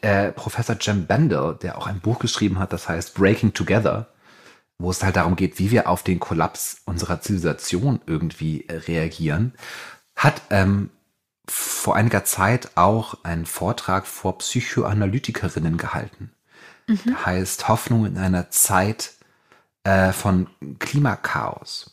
äh, 0.00 0.32
Professor 0.32 0.76
Jem 0.80 1.06
Bendel, 1.06 1.58
der 1.62 1.78
auch 1.78 1.86
ein 1.86 2.00
Buch 2.00 2.18
geschrieben 2.18 2.58
hat, 2.58 2.72
das 2.72 2.88
heißt 2.88 3.14
Breaking 3.14 3.52
Together, 3.54 4.08
wo 4.82 4.90
es 4.90 5.02
halt 5.02 5.16
darum 5.16 5.36
geht, 5.36 5.58
wie 5.58 5.70
wir 5.70 5.88
auf 5.88 6.02
den 6.02 6.20
Kollaps 6.20 6.82
unserer 6.84 7.20
Zivilisation 7.20 8.00
irgendwie 8.06 8.68
äh, 8.68 8.76
reagieren, 8.76 9.54
hat 10.16 10.42
ähm, 10.50 10.90
vor 11.48 11.96
einiger 11.96 12.24
Zeit 12.24 12.76
auch 12.76 13.24
einen 13.24 13.46
Vortrag 13.46 14.06
vor 14.06 14.38
Psychoanalytikerinnen 14.38 15.76
gehalten. 15.76 16.32
Mhm. 16.86 17.00
Der 17.06 17.26
heißt 17.26 17.68
Hoffnung 17.68 18.06
in 18.06 18.18
einer 18.18 18.50
Zeit 18.50 19.14
äh, 19.84 20.12
von 20.12 20.48
Klimakaos. 20.78 21.92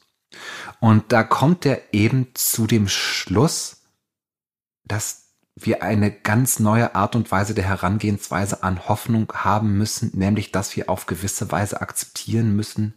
Und 0.80 1.12
da 1.12 1.24
kommt 1.24 1.66
er 1.66 1.94
eben 1.94 2.28
zu 2.36 2.68
dem 2.68 2.88
Schluss, 2.88 3.82
dass 4.84 5.29
wir 5.62 5.84
eine 5.84 6.12
ganz 6.12 6.60
neue 6.60 6.96
Art 6.96 7.16
und 7.16 7.32
Weise 7.32 7.54
der 7.54 7.66
Herangehensweise 7.66 8.64
an 8.64 8.88
Hoffnung 8.88 9.32
haben 9.34 9.78
müssen, 9.78 10.12
nämlich 10.14 10.52
dass 10.52 10.76
wir 10.76 10.90
auf 10.90 11.06
gewisse 11.06 11.52
Weise 11.52 11.82
akzeptieren 11.82 12.56
müssen, 12.56 12.96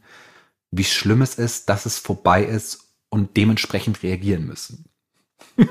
wie 0.71 0.85
schlimm 0.85 1.23
es 1.23 1.37
ist, 1.37 1.69
dass 1.69 1.87
es 1.87 1.99
vorbei 1.99 2.45
ist 2.45 2.81
und 3.11 3.37
dementsprechend 3.37 4.03
reagieren 4.03 4.47
müssen. 4.47 4.87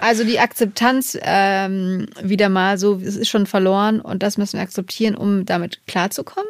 also 0.00 0.24
die 0.24 0.38
Akzeptanz 0.38 1.18
ähm, 1.20 2.06
wieder 2.22 2.48
mal 2.48 2.78
so, 2.78 2.96
es 2.96 3.16
ist 3.16 3.28
schon 3.28 3.46
verloren 3.46 4.00
und 4.00 4.22
das 4.22 4.38
müssen 4.38 4.58
wir 4.58 4.62
akzeptieren, 4.62 5.16
um 5.16 5.44
damit 5.44 5.86
klarzukommen? 5.86 6.48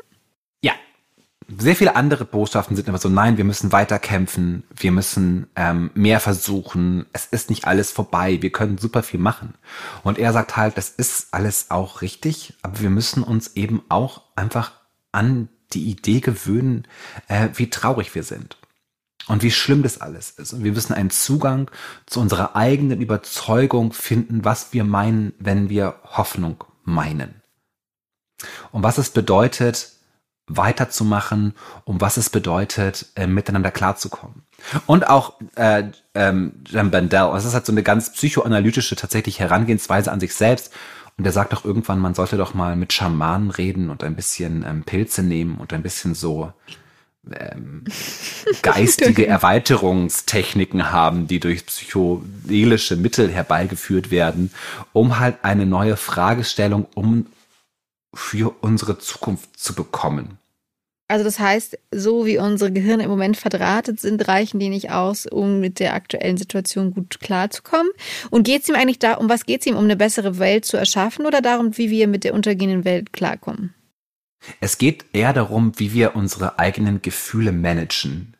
Sehr 1.48 1.76
viele 1.76 1.94
andere 1.94 2.24
Botschaften 2.24 2.74
sind 2.74 2.88
immer 2.88 2.98
so, 2.98 3.08
nein, 3.08 3.36
wir 3.36 3.44
müssen 3.44 3.70
weiter 3.70 4.00
kämpfen, 4.00 4.64
wir 4.74 4.90
müssen 4.90 5.46
ähm, 5.54 5.90
mehr 5.94 6.18
versuchen, 6.18 7.06
es 7.12 7.26
ist 7.26 7.50
nicht 7.50 7.66
alles 7.66 7.92
vorbei, 7.92 8.42
wir 8.42 8.50
können 8.50 8.78
super 8.78 9.04
viel 9.04 9.20
machen. 9.20 9.54
Und 10.02 10.18
er 10.18 10.32
sagt 10.32 10.56
halt, 10.56 10.76
das 10.76 10.88
ist 10.88 11.28
alles 11.30 11.70
auch 11.70 12.02
richtig, 12.02 12.54
aber 12.62 12.80
wir 12.80 12.90
müssen 12.90 13.22
uns 13.22 13.54
eben 13.54 13.82
auch 13.88 14.22
einfach 14.34 14.72
an 15.12 15.48
die 15.72 15.88
Idee 15.88 16.20
gewöhnen, 16.20 16.86
äh, 17.28 17.48
wie 17.54 17.70
traurig 17.70 18.14
wir 18.16 18.24
sind 18.24 18.56
und 19.28 19.42
wie 19.42 19.50
schlimm 19.50 19.82
das 19.82 20.00
alles 20.00 20.30
ist. 20.30 20.52
Und 20.52 20.64
wir 20.64 20.72
müssen 20.72 20.94
einen 20.94 21.10
Zugang 21.10 21.70
zu 22.06 22.20
unserer 22.20 22.56
eigenen 22.56 23.00
Überzeugung 23.00 23.92
finden, 23.92 24.44
was 24.44 24.72
wir 24.72 24.84
meinen, 24.84 25.32
wenn 25.38 25.68
wir 25.68 25.96
Hoffnung 26.04 26.64
meinen. 26.84 27.42
Und 28.72 28.82
was 28.82 28.98
es 28.98 29.10
bedeutet, 29.10 29.92
weiterzumachen, 30.48 31.54
um 31.84 32.00
was 32.00 32.16
es 32.16 32.30
bedeutet, 32.30 33.06
äh, 33.16 33.26
miteinander 33.26 33.70
klarzukommen. 33.70 34.42
Und 34.86 35.08
auch 35.08 35.34
äh, 35.56 35.84
ähm, 36.14 36.52
Jan 36.68 36.90
Bandel, 36.90 37.32
es 37.36 37.44
ist 37.44 37.54
halt 37.54 37.66
so 37.66 37.72
eine 37.72 37.82
ganz 37.82 38.12
psychoanalytische 38.12 38.96
tatsächlich 38.96 39.40
Herangehensweise 39.40 40.12
an 40.12 40.20
sich 40.20 40.34
selbst. 40.34 40.72
Und 41.18 41.24
er 41.24 41.32
sagt 41.32 41.54
auch 41.54 41.64
irgendwann, 41.64 41.98
man 41.98 42.14
sollte 42.14 42.36
doch 42.36 42.54
mal 42.54 42.76
mit 42.76 42.92
Schamanen 42.92 43.50
reden 43.50 43.90
und 43.90 44.04
ein 44.04 44.16
bisschen 44.16 44.64
ähm, 44.68 44.84
Pilze 44.84 45.22
nehmen 45.22 45.56
und 45.56 45.72
ein 45.72 45.82
bisschen 45.82 46.14
so 46.14 46.52
ähm, 47.32 47.84
geistige 48.62 49.26
Erweiterungstechniken 49.26 50.92
haben, 50.92 51.26
die 51.26 51.40
durch 51.40 51.66
psychedelische 51.66 52.96
Mittel 52.96 53.30
herbeigeführt 53.30 54.10
werden, 54.10 54.52
um 54.92 55.18
halt 55.18 55.38
eine 55.42 55.66
neue 55.66 55.96
Fragestellung 55.96 56.86
um 56.94 57.26
für 58.14 58.54
unsere 58.60 58.98
Zukunft 58.98 59.58
zu 59.58 59.75
bekommen. 59.75 60.38
Also 61.08 61.25
das 61.25 61.38
heißt, 61.38 61.78
so 61.92 62.26
wie 62.26 62.38
unsere 62.38 62.72
Gehirne 62.72 63.04
im 63.04 63.10
Moment 63.10 63.36
verdrahtet 63.36 64.00
sind, 64.00 64.26
reichen 64.26 64.58
die 64.58 64.68
nicht 64.68 64.90
aus, 64.90 65.26
um 65.26 65.60
mit 65.60 65.78
der 65.78 65.94
aktuellen 65.94 66.36
Situation 66.36 66.92
gut 66.92 67.20
klarzukommen. 67.20 67.90
Und 68.30 68.42
geht 68.42 68.62
es 68.62 68.68
ihm 68.68 68.75
eigentlich 68.75 68.98
da, 68.98 69.14
um 69.14 69.28
was 69.28 69.46
geht 69.46 69.60
es 69.60 69.66
ihm, 69.68 69.76
um 69.76 69.84
eine 69.84 69.96
bessere 69.96 70.38
Welt 70.38 70.64
zu 70.64 70.76
erschaffen 70.76 71.25
oder 71.25 71.40
darum, 71.40 71.78
wie 71.78 71.90
wir 71.90 72.08
mit 72.08 72.25
der 72.25 72.34
untergehenden 72.34 72.84
Welt 72.84 73.12
klarkommen? 73.12 73.72
Es 74.60 74.78
geht 74.78 75.04
eher 75.12 75.32
darum, 75.32 75.78
wie 75.78 75.92
wir 75.92 76.16
unsere 76.16 76.58
eigenen 76.58 77.02
Gefühle 77.02 77.52
managen. 77.52 78.36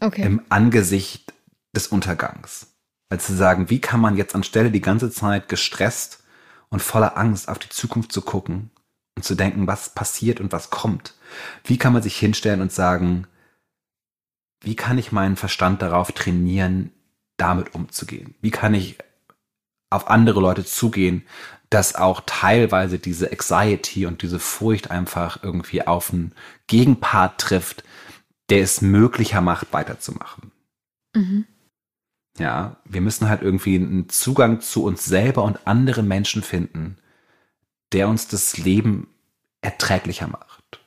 Okay. 0.00 0.22
Im 0.22 0.40
Angesicht 0.48 1.34
des 1.76 1.88
Untergangs. 1.88 2.68
Also 3.10 3.26
zu 3.26 3.36
sagen, 3.36 3.68
wie 3.68 3.80
kann 3.80 4.00
man 4.00 4.16
jetzt 4.16 4.34
anstelle 4.34 4.70
die 4.70 4.80
ganze 4.80 5.10
Zeit 5.10 5.48
gestresst 5.48 6.22
und 6.70 6.80
voller 6.80 7.18
Angst 7.18 7.48
auf 7.48 7.58
die 7.58 7.68
Zukunft 7.68 8.12
zu 8.12 8.22
gucken 8.22 8.70
und 9.18 9.24
zu 9.24 9.34
denken, 9.34 9.66
was 9.66 9.90
passiert 9.90 10.40
und 10.40 10.52
was 10.52 10.70
kommt. 10.70 11.14
Wie 11.64 11.76
kann 11.76 11.92
man 11.92 12.02
sich 12.02 12.16
hinstellen 12.16 12.60
und 12.60 12.72
sagen, 12.72 13.26
wie 14.62 14.76
kann 14.76 14.96
ich 14.96 15.12
meinen 15.12 15.36
Verstand 15.36 15.82
darauf 15.82 16.12
trainieren, 16.12 16.92
damit 17.36 17.74
umzugehen? 17.74 18.34
Wie 18.40 18.50
kann 18.50 18.74
ich 18.74 18.96
auf 19.90 20.08
andere 20.08 20.40
Leute 20.40 20.64
zugehen, 20.64 21.24
dass 21.70 21.96
auch 21.96 22.22
teilweise 22.26 22.98
diese 22.98 23.30
Anxiety 23.30 24.06
und 24.06 24.22
diese 24.22 24.38
Furcht 24.38 24.90
einfach 24.90 25.42
irgendwie 25.42 25.86
auf 25.86 26.12
einen 26.12 26.32
Gegenpart 26.68 27.40
trifft, 27.40 27.82
der 28.50 28.62
es 28.62 28.80
möglicher 28.80 29.40
macht, 29.40 29.72
weiterzumachen. 29.72 30.52
Mhm. 31.14 31.44
Ja, 32.38 32.76
wir 32.84 33.00
müssen 33.00 33.28
halt 33.28 33.42
irgendwie 33.42 33.74
einen 33.74 34.08
Zugang 34.08 34.60
zu 34.60 34.84
uns 34.84 35.04
selber 35.04 35.42
und 35.42 35.66
andere 35.66 36.02
Menschen 36.02 36.42
finden, 36.42 36.98
der 37.92 38.08
uns 38.08 38.28
das 38.28 38.58
Leben 38.58 39.08
erträglicher 39.60 40.28
macht. 40.28 40.80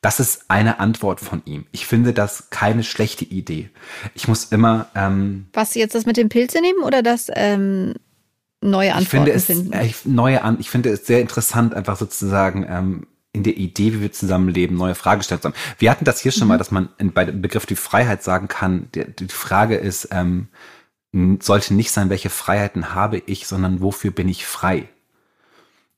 Das 0.00 0.18
ist 0.18 0.46
eine 0.48 0.80
Antwort 0.80 1.20
von 1.20 1.42
ihm. 1.44 1.66
Ich 1.70 1.86
finde 1.86 2.12
das 2.12 2.50
keine 2.50 2.82
schlechte 2.82 3.24
Idee. 3.24 3.70
Ich 4.14 4.26
muss 4.26 4.46
immer. 4.46 4.88
Ähm, 4.96 5.46
Was 5.52 5.74
jetzt 5.76 5.94
das 5.94 6.06
mit 6.06 6.16
dem 6.16 6.28
Pilze 6.28 6.60
nehmen 6.60 6.82
oder 6.82 7.04
das 7.04 7.30
ähm, 7.32 7.94
neue 8.60 8.94
Antworten 8.94 9.02
ich 9.02 9.08
finde 9.08 9.32
es, 9.32 9.44
finden. 9.44 9.80
Ich, 9.84 10.04
neue 10.04 10.42
an, 10.42 10.58
ich 10.58 10.70
finde 10.70 10.90
es 10.90 11.06
sehr 11.06 11.20
interessant, 11.20 11.74
einfach 11.74 11.96
sozusagen 11.96 12.66
ähm, 12.68 13.06
in 13.32 13.44
der 13.44 13.56
Idee, 13.56 13.94
wie 13.94 14.00
wir 14.00 14.12
zusammenleben, 14.12 14.76
neue 14.76 14.96
Fragestellungen 14.96 15.54
haben. 15.54 15.76
Wir 15.78 15.90
hatten 15.92 16.04
das 16.04 16.20
hier 16.20 16.32
schon 16.32 16.44
mhm. 16.44 16.48
mal, 16.48 16.58
dass 16.58 16.72
man 16.72 16.88
in, 16.98 17.12
bei 17.12 17.24
dem 17.24 17.40
Begriff 17.40 17.66
die 17.66 17.76
Freiheit 17.76 18.24
sagen 18.24 18.48
kann, 18.48 18.88
die, 18.96 19.04
die 19.04 19.28
Frage 19.28 19.76
ist, 19.76 20.08
ähm, 20.10 20.48
sollte 21.40 21.74
nicht 21.74 21.92
sein, 21.92 22.10
welche 22.10 22.30
Freiheiten 22.30 22.94
habe 22.94 23.22
ich, 23.26 23.46
sondern 23.46 23.82
wofür 23.82 24.10
bin 24.10 24.28
ich 24.28 24.46
frei? 24.46 24.88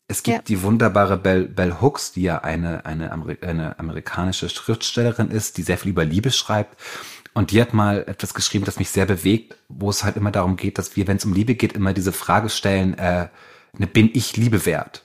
Es 0.07 0.23
gibt 0.23 0.37
ja. 0.37 0.43
die 0.43 0.63
wunderbare 0.63 1.17
Bell, 1.17 1.45
Bell 1.45 1.77
Hooks, 1.81 2.13
die 2.13 2.23
ja 2.23 2.39
eine, 2.43 2.85
eine, 2.85 3.11
Ameri 3.11 3.39
eine 3.41 3.79
amerikanische 3.79 4.49
Schriftstellerin 4.49 5.31
ist, 5.31 5.57
die 5.57 5.63
sehr 5.63 5.79
viel 5.79 5.93
über 5.93 6.05
Liebe 6.05 6.31
schreibt. 6.31 6.79
Und 7.33 7.51
die 7.51 7.61
hat 7.61 7.73
mal 7.73 8.05
etwas 8.07 8.35
geschrieben, 8.35 8.65
das 8.65 8.79
mich 8.79 8.91
sehr 8.91 9.07
bewegt, 9.07 9.57
wo 9.69 9.91
es 9.91 10.05
halt 10.05 10.17
immer 10.17 10.31
darum 10.31 10.57
geht, 10.57 10.79
dass 10.79 10.95
wir, 10.95 11.07
wenn 11.09 11.17
es 11.17 11.25
um 11.25 11.33
Liebe 11.33 11.55
geht, 11.55 11.73
immer 11.73 11.93
diese 11.93 12.13
Frage 12.13 12.49
stellen, 12.49 12.95
äh, 12.95 13.29
ne, 13.77 13.87
bin 13.87 14.11
ich 14.13 14.37
Liebe 14.37 14.67
wert? 14.67 15.05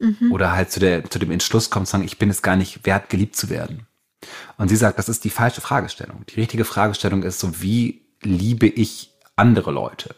Mhm. 0.00 0.32
Oder 0.32 0.52
halt 0.52 0.70
zu, 0.70 0.80
der, 0.80 1.08
zu 1.08 1.18
dem 1.18 1.30
Entschluss 1.30 1.70
kommt, 1.70 1.88
sagen, 1.88 2.04
ich 2.04 2.18
bin 2.18 2.28
es 2.28 2.42
gar 2.42 2.56
nicht 2.56 2.84
wert, 2.84 3.08
geliebt 3.08 3.36
zu 3.36 3.48
werden. 3.48 3.86
Und 4.58 4.68
sie 4.68 4.76
sagt, 4.76 4.98
das 4.98 5.08
ist 5.08 5.24
die 5.24 5.30
falsche 5.30 5.60
Fragestellung. 5.60 6.24
Die 6.28 6.40
richtige 6.40 6.64
Fragestellung 6.64 7.22
ist 7.22 7.38
so, 7.38 7.62
wie 7.62 8.02
liebe 8.22 8.66
ich 8.66 9.12
andere 9.36 9.70
Leute? 9.70 10.16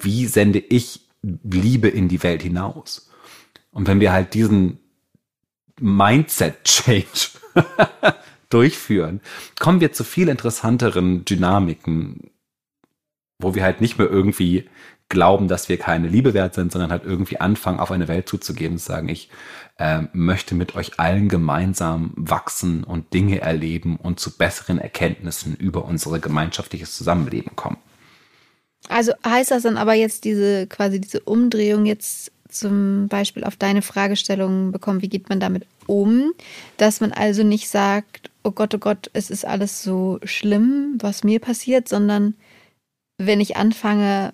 Wie 0.00 0.26
sende 0.26 0.58
ich 0.58 1.08
Liebe 1.22 1.88
in 1.88 2.08
die 2.08 2.22
Welt 2.22 2.42
hinaus? 2.42 3.11
Und 3.72 3.88
wenn 3.88 4.00
wir 4.00 4.12
halt 4.12 4.34
diesen 4.34 4.78
Mindset-Change 5.80 7.30
durchführen, 8.50 9.20
kommen 9.58 9.80
wir 9.80 9.92
zu 9.92 10.04
viel 10.04 10.28
interessanteren 10.28 11.24
Dynamiken, 11.24 12.30
wo 13.38 13.54
wir 13.54 13.64
halt 13.64 13.80
nicht 13.80 13.98
mehr 13.98 14.08
irgendwie 14.08 14.68
glauben, 15.08 15.46
dass 15.48 15.68
wir 15.68 15.76
keine 15.76 16.08
Liebe 16.08 16.32
wert 16.32 16.54
sind, 16.54 16.72
sondern 16.72 16.90
halt 16.90 17.04
irgendwie 17.04 17.38
anfangen, 17.38 17.80
auf 17.80 17.90
eine 17.90 18.08
Welt 18.08 18.28
zuzugehen 18.28 18.72
und 18.72 18.78
sagen, 18.78 19.08
ich 19.08 19.28
äh, 19.78 20.02
möchte 20.12 20.54
mit 20.54 20.74
euch 20.74 20.98
allen 20.98 21.28
gemeinsam 21.28 22.12
wachsen 22.16 22.82
und 22.82 23.12
Dinge 23.12 23.40
erleben 23.40 23.96
und 23.96 24.20
zu 24.20 24.36
besseren 24.36 24.78
Erkenntnissen 24.78 25.54
über 25.54 25.84
unser 25.84 26.18
gemeinschaftliches 26.18 26.96
Zusammenleben 26.96 27.56
kommen. 27.56 27.76
Also 28.88 29.12
heißt 29.24 29.50
das 29.50 29.64
dann 29.64 29.76
aber 29.76 29.94
jetzt 29.94 30.24
diese 30.24 30.66
quasi 30.66 31.00
diese 31.00 31.20
Umdrehung 31.20 31.84
jetzt 31.84 32.32
zum 32.52 33.08
Beispiel 33.08 33.44
auf 33.44 33.56
deine 33.56 33.82
Fragestellung 33.82 34.72
bekommen, 34.72 35.02
wie 35.02 35.08
geht 35.08 35.28
man 35.28 35.40
damit 35.40 35.66
um, 35.86 36.32
dass 36.76 37.00
man 37.00 37.12
also 37.12 37.42
nicht 37.42 37.68
sagt, 37.68 38.30
oh 38.42 38.50
Gott, 38.50 38.74
oh 38.74 38.78
Gott, 38.78 39.10
es 39.12 39.30
ist 39.30 39.44
alles 39.44 39.82
so 39.82 40.18
schlimm, 40.24 40.98
was 40.98 41.24
mir 41.24 41.40
passiert, 41.40 41.88
sondern 41.88 42.34
wenn 43.18 43.40
ich 43.40 43.56
anfange 43.56 44.32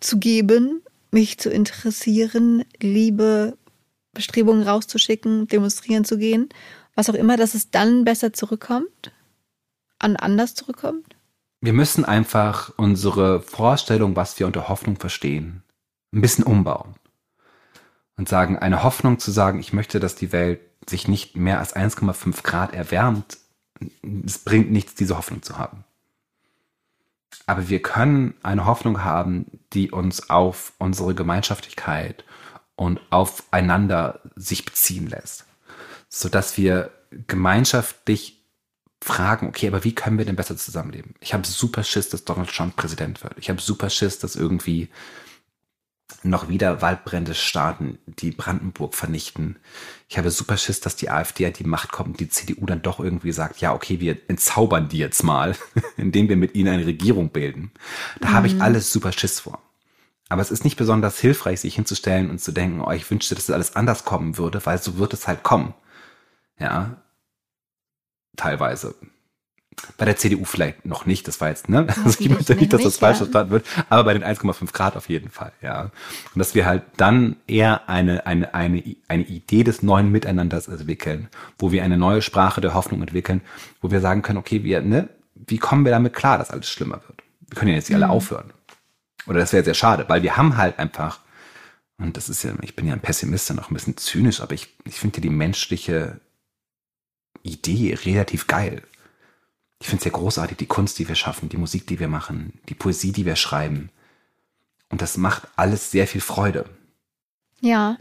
zu 0.00 0.18
geben, 0.18 0.82
mich 1.10 1.38
zu 1.38 1.50
interessieren, 1.50 2.64
Liebe, 2.80 3.56
Bestrebungen 4.12 4.62
rauszuschicken, 4.62 5.48
demonstrieren 5.48 6.04
zu 6.04 6.18
gehen, 6.18 6.48
was 6.94 7.08
auch 7.08 7.14
immer, 7.14 7.36
dass 7.36 7.54
es 7.54 7.70
dann 7.70 8.04
besser 8.04 8.32
zurückkommt, 8.32 9.12
an 9.98 10.16
anders 10.16 10.54
zurückkommt? 10.54 11.16
Wir 11.60 11.72
müssen 11.72 12.04
einfach 12.04 12.72
unsere 12.76 13.40
Vorstellung, 13.40 14.14
was 14.16 14.38
wir 14.38 14.46
unter 14.46 14.68
Hoffnung 14.68 14.96
verstehen, 14.96 15.62
ein 16.12 16.20
bisschen 16.20 16.44
umbauen. 16.44 16.94
Und 18.16 18.28
sagen, 18.28 18.58
eine 18.58 18.82
Hoffnung 18.82 19.18
zu 19.18 19.30
sagen, 19.30 19.60
ich 19.60 19.72
möchte, 19.72 20.00
dass 20.00 20.16
die 20.16 20.32
Welt 20.32 20.60
sich 20.88 21.06
nicht 21.06 21.36
mehr 21.36 21.58
als 21.60 21.76
1,5 21.76 22.42
Grad 22.42 22.74
erwärmt, 22.74 23.38
es 24.24 24.38
bringt 24.38 24.72
nichts, 24.72 24.94
diese 24.94 25.16
Hoffnung 25.16 25.42
zu 25.42 25.56
haben. 25.56 25.84
Aber 27.46 27.68
wir 27.68 27.80
können 27.80 28.34
eine 28.42 28.66
Hoffnung 28.66 29.04
haben, 29.04 29.46
die 29.72 29.90
uns 29.90 30.30
auf 30.30 30.72
unsere 30.78 31.14
Gemeinschaftlichkeit 31.14 32.24
und 32.76 33.00
aufeinander 33.10 34.20
sich 34.36 34.64
beziehen 34.64 35.06
lässt. 35.06 35.44
Sodass 36.08 36.56
wir 36.56 36.90
gemeinschaftlich 37.26 38.44
fragen, 39.00 39.48
okay, 39.48 39.68
aber 39.68 39.84
wie 39.84 39.94
können 39.94 40.18
wir 40.18 40.24
denn 40.24 40.36
besser 40.36 40.56
zusammenleben? 40.56 41.14
Ich 41.20 41.32
habe 41.32 41.46
super 41.46 41.84
Schiss, 41.84 42.08
dass 42.08 42.24
Donald 42.24 42.50
Trump 42.50 42.76
Präsident 42.76 43.22
wird. 43.22 43.34
Ich 43.38 43.48
habe 43.48 43.60
super 43.60 43.90
Schiss, 43.90 44.18
dass 44.18 44.36
irgendwie 44.36 44.88
noch 46.22 46.48
wieder 46.48 46.82
Waldbrände 46.82 47.34
starten, 47.34 47.98
die 48.06 48.30
Brandenburg 48.30 48.94
vernichten. 48.94 49.56
Ich 50.08 50.18
habe 50.18 50.30
super 50.30 50.56
Schiss, 50.56 50.80
dass 50.80 50.96
die 50.96 51.10
AfD 51.10 51.46
an 51.46 51.52
die 51.52 51.64
Macht 51.64 51.92
kommt 51.92 52.08
und 52.10 52.20
die 52.20 52.28
CDU 52.28 52.66
dann 52.66 52.82
doch 52.82 52.98
irgendwie 52.98 53.32
sagt, 53.32 53.60
ja, 53.60 53.74
okay, 53.74 54.00
wir 54.00 54.16
entzaubern 54.28 54.88
die 54.88 54.98
jetzt 54.98 55.22
mal, 55.22 55.54
indem 55.96 56.28
wir 56.28 56.36
mit 56.36 56.54
ihnen 56.54 56.72
eine 56.72 56.86
Regierung 56.86 57.30
bilden. 57.30 57.70
Da 58.20 58.28
mhm. 58.28 58.32
habe 58.32 58.46
ich 58.46 58.54
mhm. 58.54 58.62
alles 58.62 58.92
super 58.92 59.12
Schiss 59.12 59.40
vor. 59.40 59.62
Aber 60.28 60.42
es 60.42 60.50
ist 60.50 60.64
nicht 60.64 60.76
besonders 60.76 61.18
hilfreich, 61.18 61.60
sich 61.60 61.74
hinzustellen 61.74 62.30
und 62.30 62.40
zu 62.40 62.52
denken, 62.52 62.80
oh, 62.80 62.90
ich 62.90 63.10
wünschte, 63.10 63.34
dass 63.34 63.46
das 63.46 63.54
alles 63.54 63.76
anders 63.76 64.04
kommen 64.04 64.36
würde, 64.36 64.64
weil 64.66 64.80
so 64.80 64.98
wird 64.98 65.14
es 65.14 65.26
halt 65.26 65.42
kommen. 65.42 65.74
Ja. 66.58 67.02
Teilweise. 68.36 68.94
Bei 69.96 70.04
der 70.04 70.16
CDU 70.16 70.44
vielleicht 70.44 70.84
noch 70.84 71.06
nicht, 71.06 71.28
das 71.28 71.40
war 71.40 71.48
jetzt, 71.48 71.68
ne? 71.68 71.86
Also 72.04 72.20
ich 72.20 72.28
möchte 72.28 72.54
nicht, 72.54 72.72
dass 72.72 72.82
das 72.82 72.98
falsch 72.98 73.18
verstanden 73.18 73.50
wird, 73.50 73.66
aber 73.88 74.04
bei 74.04 74.14
den 74.14 74.22
1,5 74.22 74.72
Grad 74.72 74.96
auf 74.96 75.08
jeden 75.08 75.30
Fall, 75.30 75.52
ja. 75.60 75.82
Und 75.82 76.38
dass 76.38 76.54
wir 76.54 76.66
halt 76.66 76.82
dann 76.96 77.36
eher 77.46 77.88
eine, 77.88 78.26
eine, 78.26 78.54
eine, 78.54 78.82
eine 79.08 79.22
Idee 79.24 79.64
des 79.64 79.82
neuen 79.82 80.10
Miteinanders 80.10 80.68
entwickeln, 80.68 81.28
wo 81.58 81.72
wir 81.72 81.82
eine 81.82 81.96
neue 81.96 82.22
Sprache 82.22 82.60
der 82.60 82.74
Hoffnung 82.74 83.00
entwickeln, 83.00 83.40
wo 83.80 83.90
wir 83.90 84.00
sagen 84.00 84.22
können, 84.22 84.38
okay, 84.38 84.64
wir, 84.64 84.80
ne, 84.82 85.08
wie 85.34 85.58
kommen 85.58 85.84
wir 85.84 85.92
damit 85.92 86.12
klar, 86.12 86.38
dass 86.38 86.50
alles 86.50 86.68
schlimmer 86.68 87.00
wird? 87.06 87.22
Wir 87.48 87.56
können 87.56 87.70
ja 87.70 87.76
jetzt 87.76 87.88
nicht 87.88 87.96
alle 87.96 88.06
mhm. 88.06 88.12
aufhören. 88.12 88.52
Oder 89.26 89.40
das 89.40 89.52
wäre 89.52 89.64
sehr 89.64 89.74
schade, 89.74 90.04
weil 90.08 90.22
wir 90.22 90.36
haben 90.36 90.56
halt 90.56 90.78
einfach, 90.78 91.20
und 91.98 92.16
das 92.16 92.28
ist 92.28 92.44
ja, 92.44 92.52
ich 92.62 92.76
bin 92.76 92.86
ja 92.86 92.94
ein 92.94 93.00
Pessimist, 93.00 93.54
noch 93.54 93.70
ein 93.70 93.74
bisschen 93.74 93.96
zynisch, 93.96 94.40
aber 94.40 94.54
ich, 94.54 94.74
ich 94.84 94.94
finde 94.94 95.18
ja 95.18 95.22
die 95.22 95.30
menschliche 95.30 96.20
Idee 97.42 97.98
relativ 98.04 98.46
geil. 98.46 98.82
Ich 99.80 99.86
finde 99.86 100.00
es 100.00 100.04
ja 100.04 100.10
großartig, 100.10 100.56
die 100.56 100.66
Kunst, 100.66 100.98
die 100.98 101.08
wir 101.08 101.14
schaffen, 101.14 101.48
die 101.48 101.56
Musik, 101.56 101.86
die 101.86 102.00
wir 102.00 102.08
machen, 102.08 102.60
die 102.68 102.74
Poesie, 102.74 103.12
die 103.12 103.26
wir 103.26 103.36
schreiben. 103.36 103.90
Und 104.88 105.02
das 105.02 105.16
macht 105.16 105.48
alles 105.56 105.90
sehr 105.90 106.06
viel 106.06 106.20
Freude. 106.20 106.64
Ja. 107.60 107.98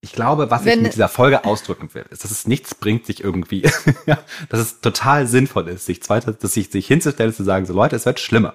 Ich 0.00 0.12
glaube, 0.12 0.50
was 0.50 0.64
Wenn, 0.64 0.78
ich 0.78 0.82
mit 0.82 0.92
dieser 0.94 1.08
Folge 1.08 1.44
ausdrücken 1.44 1.92
will, 1.94 2.04
ist, 2.10 2.24
dass 2.24 2.30
es 2.30 2.46
nichts 2.46 2.74
bringt, 2.74 3.06
sich 3.06 3.22
irgendwie, 3.22 3.62
dass 4.48 4.60
es 4.60 4.80
total 4.80 5.26
sinnvoll 5.26 5.68
ist, 5.68 5.86
sich 5.86 6.02
zweiter, 6.02 6.32
dass 6.32 6.54
sich, 6.54 6.70
sich 6.70 6.86
hinzustellen, 6.86 7.32
zu 7.32 7.44
sagen, 7.44 7.66
so 7.66 7.72
Leute, 7.74 7.96
es 7.96 8.06
wird 8.06 8.18
schlimmer. 8.18 8.54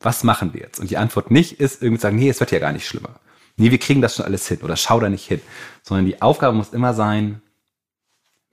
Was 0.00 0.22
machen 0.22 0.54
wir 0.54 0.60
jetzt? 0.60 0.78
Und 0.78 0.90
die 0.90 0.96
Antwort 0.96 1.30
nicht 1.30 1.58
ist 1.58 1.82
irgendwie 1.82 1.98
zu 1.98 2.02
sagen, 2.02 2.16
nee, 2.16 2.28
es 2.28 2.38
wird 2.38 2.52
ja 2.52 2.60
gar 2.60 2.72
nicht 2.72 2.86
schlimmer. 2.86 3.18
Nee, 3.56 3.72
wir 3.72 3.78
kriegen 3.78 4.00
das 4.00 4.14
schon 4.14 4.24
alles 4.24 4.46
hin 4.46 4.60
oder 4.62 4.76
schau 4.76 5.00
da 5.00 5.08
nicht 5.08 5.26
hin. 5.26 5.40
Sondern 5.82 6.06
die 6.06 6.22
Aufgabe 6.22 6.56
muss 6.56 6.72
immer 6.72 6.94
sein, 6.94 7.42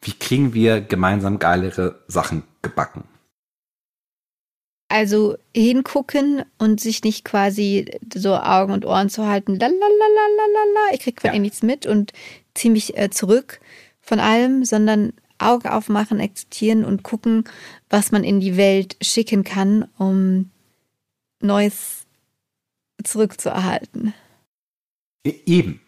wie 0.02 0.13
kriegen 0.13 0.54
wir 0.56 0.82
gemeinsam 0.82 1.38
geilere 1.38 2.04
Sachen 2.08 2.41
gebacken? 2.63 3.04
Also 4.88 5.36
hingucken 5.56 6.43
und 6.60 6.80
sich 6.80 7.04
nicht 7.04 7.26
quasi 7.26 7.91
so 8.13 8.36
Augen 8.36 8.71
und 8.71 8.86
Ohren 8.86 9.10
zu 9.10 9.26
halten, 9.26 9.58
lalalala, 9.58 10.93
ich 10.93 11.00
krieg 11.00 11.21
von 11.21 11.30
ja. 11.30 11.34
ihr 11.34 11.39
nichts 11.39 11.63
mit 11.63 11.86
und 11.88 12.13
ziehe 12.54 12.71
mich 12.71 12.95
äh, 12.98 13.10
zurück 13.10 13.60
von 14.02 14.19
allem, 14.19 14.63
sondern 14.63 15.13
Augen 15.39 15.67
aufmachen, 15.67 16.21
akzeptieren 16.21 16.86
und 16.86 17.04
gucken, 17.04 17.45
was 17.89 18.12
man 18.12 18.24
in 18.24 18.39
die 18.39 18.58
Welt 18.58 18.95
schicken 19.02 19.43
kann, 19.43 19.89
um 19.98 20.52
Neues 21.41 22.06
zurückzuerhalten. 23.04 24.13
E, 25.26 25.34
eben. 25.45 25.82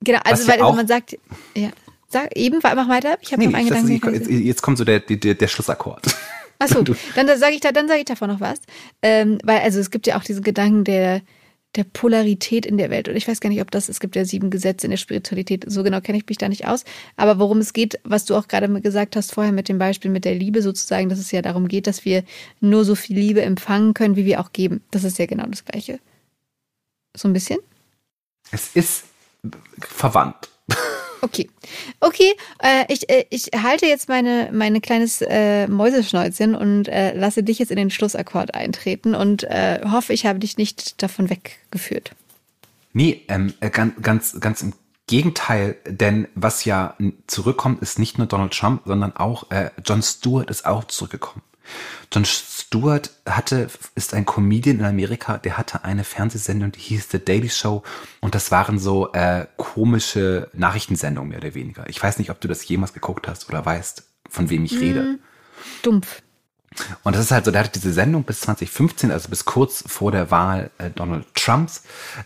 Genau, 0.00 0.20
also 0.24 0.46
weil 0.46 0.58
ja 0.58 0.70
man 0.70 0.86
sagt, 0.86 1.18
ja, 1.54 1.70
sag 2.08 2.36
eben, 2.36 2.60
mach 2.62 2.88
weiter. 2.88 3.16
Ich 3.20 3.32
habe 3.32 3.42
nee, 3.42 3.48
noch 3.48 3.58
einen 3.58 3.68
Gedanken. 3.68 4.14
Jetzt, 4.14 4.30
jetzt 4.30 4.62
kommt 4.62 4.78
so 4.78 4.84
der, 4.84 5.00
der, 5.00 5.34
der 5.34 5.48
Schlussakkord. 5.48 6.14
Achso, 6.58 6.82
dann 7.14 7.38
sage 7.38 7.54
ich, 7.54 7.60
da, 7.60 7.72
dann 7.72 7.88
sag 7.88 7.98
ich 7.98 8.04
davon 8.04 8.30
noch 8.30 8.40
was. 8.40 8.60
Ähm, 9.02 9.38
weil, 9.44 9.60
also 9.60 9.80
es 9.80 9.90
gibt 9.90 10.06
ja 10.06 10.16
auch 10.18 10.24
diesen 10.24 10.42
Gedanken 10.42 10.84
der, 10.84 11.22
der 11.76 11.84
Polarität 11.84 12.66
in 12.66 12.78
der 12.78 12.90
Welt. 12.90 13.08
Und 13.08 13.16
ich 13.16 13.26
weiß 13.26 13.40
gar 13.40 13.48
nicht, 13.48 13.60
ob 13.60 13.70
das, 13.70 13.88
es 13.88 14.00
gibt 14.00 14.16
ja 14.16 14.24
sieben 14.24 14.50
Gesetze 14.50 14.86
in 14.86 14.90
der 14.90 14.96
Spiritualität, 14.96 15.64
so 15.66 15.82
genau 15.82 16.00
kenne 16.00 16.18
ich 16.18 16.28
mich 16.28 16.38
da 16.38 16.48
nicht 16.48 16.66
aus. 16.66 16.84
Aber 17.16 17.38
worum 17.38 17.58
es 17.58 17.72
geht, 17.72 17.98
was 18.04 18.24
du 18.24 18.36
auch 18.36 18.48
gerade 18.48 18.68
gesagt 18.80 19.16
hast 19.16 19.32
vorher 19.32 19.52
mit 19.52 19.68
dem 19.68 19.78
Beispiel 19.78 20.10
mit 20.10 20.24
der 20.24 20.34
Liebe 20.34 20.62
sozusagen, 20.62 21.08
dass 21.08 21.18
es 21.18 21.30
ja 21.32 21.42
darum 21.42 21.68
geht, 21.68 21.86
dass 21.86 22.04
wir 22.04 22.24
nur 22.60 22.84
so 22.84 22.94
viel 22.94 23.18
Liebe 23.18 23.42
empfangen 23.42 23.94
können, 23.94 24.16
wie 24.16 24.24
wir 24.24 24.40
auch 24.40 24.52
geben. 24.52 24.82
Das 24.90 25.04
ist 25.04 25.18
ja 25.18 25.26
genau 25.26 25.46
das 25.46 25.64
Gleiche. 25.64 25.98
So 27.16 27.28
ein 27.28 27.32
bisschen? 27.32 27.58
Es 28.50 28.74
ist 28.74 29.04
verwandt. 29.80 30.48
Okay. 31.24 31.48
Okay, 32.00 32.34
äh, 32.62 32.84
ich, 32.92 33.08
äh, 33.08 33.24
ich 33.30 33.46
halte 33.56 33.86
jetzt 33.86 34.10
meine, 34.10 34.50
meine 34.52 34.82
kleines 34.82 35.22
äh, 35.22 35.66
Mäuseschnäuzchen 35.68 36.54
und 36.54 36.86
äh, 36.88 37.16
lasse 37.16 37.42
dich 37.42 37.58
jetzt 37.58 37.70
in 37.70 37.78
den 37.78 37.90
Schlussakkord 37.90 38.54
eintreten 38.54 39.14
und 39.14 39.42
äh, 39.44 39.80
hoffe, 39.90 40.12
ich 40.12 40.26
habe 40.26 40.38
dich 40.38 40.58
nicht 40.58 41.02
davon 41.02 41.30
weggeführt. 41.30 42.10
Nee, 42.92 43.22
ähm, 43.28 43.54
äh, 43.60 43.70
ganz, 43.70 43.94
ganz, 44.02 44.38
ganz 44.38 44.60
im 44.60 44.74
Gegenteil, 45.06 45.76
denn 45.86 46.28
was 46.34 46.66
ja 46.66 46.94
zurückkommt, 47.26 47.80
ist 47.80 47.98
nicht 47.98 48.18
nur 48.18 48.26
Donald 48.26 48.52
Trump, 48.52 48.82
sondern 48.84 49.16
auch 49.16 49.50
äh, 49.50 49.70
Jon 49.82 50.02
Stewart 50.02 50.50
ist 50.50 50.66
auch 50.66 50.84
zurückgekommen. 50.84 51.42
Jon 52.12 52.24
Stewart 52.24 53.10
hatte, 53.26 53.68
ist 53.94 54.14
ein 54.14 54.24
Comedian 54.24 54.78
in 54.78 54.84
Amerika, 54.84 55.38
der 55.38 55.58
hatte 55.58 55.84
eine 55.84 56.04
Fernsehsendung, 56.04 56.72
die 56.72 56.80
hieß 56.80 57.08
The 57.10 57.24
Daily 57.24 57.48
Show 57.48 57.82
und 58.20 58.34
das 58.34 58.50
waren 58.50 58.78
so 58.78 59.12
äh, 59.12 59.46
komische 59.56 60.48
Nachrichtensendungen 60.52 61.30
mehr 61.30 61.38
oder 61.38 61.54
weniger. 61.54 61.88
Ich 61.88 62.02
weiß 62.02 62.18
nicht, 62.18 62.30
ob 62.30 62.40
du 62.40 62.48
das 62.48 62.66
jemals 62.66 62.92
geguckt 62.92 63.28
hast 63.28 63.48
oder 63.48 63.64
weißt, 63.64 64.04
von 64.28 64.50
wem 64.50 64.64
ich 64.64 64.78
rede. 64.78 65.00
Hm, 65.00 65.18
dumpf. 65.82 66.22
Und 67.02 67.14
das 67.14 67.26
ist 67.26 67.30
halt 67.30 67.44
so, 67.44 67.50
der 67.50 67.64
hatte 67.64 67.78
diese 67.78 67.92
Sendung 67.92 68.24
bis 68.24 68.40
2015, 68.40 69.10
also 69.10 69.28
bis 69.28 69.44
kurz 69.44 69.84
vor 69.86 70.10
der 70.10 70.30
Wahl 70.30 70.70
äh, 70.78 70.90
Donald 70.90 71.26
Trumps. 71.34 71.82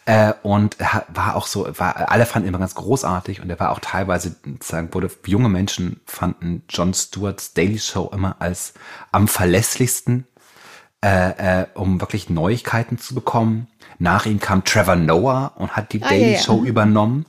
Äh, 0.07 0.33
und 0.43 0.81
er 0.81 1.05
war 1.09 1.37
auch 1.37 1.47
so, 1.47 1.69
war, 1.79 2.11
alle 2.11 2.27
fanden 2.27 2.47
ihn 2.47 2.51
immer 2.51 2.59
ganz 2.59 2.75
großartig 2.75 3.41
und 3.41 3.51
er 3.51 3.61
war 3.61 3.71
auch 3.71 3.81
teilweise, 3.81 4.37
sagen 4.63 4.93
wurde, 4.93 5.11
junge 5.27 5.49
Menschen 5.49 6.01
fanden 6.07 6.63
Jon 6.69 6.95
Stewarts 6.95 7.55
Daily 7.55 7.79
Show 7.79 8.11
immer 8.13 8.37
als 8.39 8.75
am 9.13 9.29
verlässlichsten, 9.29 10.27
äh, 11.05 11.63
äh, 11.63 11.67
um 11.75 12.01
wirklich 12.01 12.31
Neuigkeiten 12.31 12.99
zu 12.99 13.15
bekommen. 13.15 13.69
Nach 13.99 14.27
ihm 14.27 14.41
kam 14.41 14.65
Trevor 14.65 14.97
Noah 14.97 15.53
und 15.57 15.77
hat 15.77 15.93
die 15.93 16.03
ah, 16.03 16.09
Daily 16.09 16.33
ja, 16.33 16.39
ja. 16.39 16.41
Show 16.41 16.65
übernommen. 16.65 17.27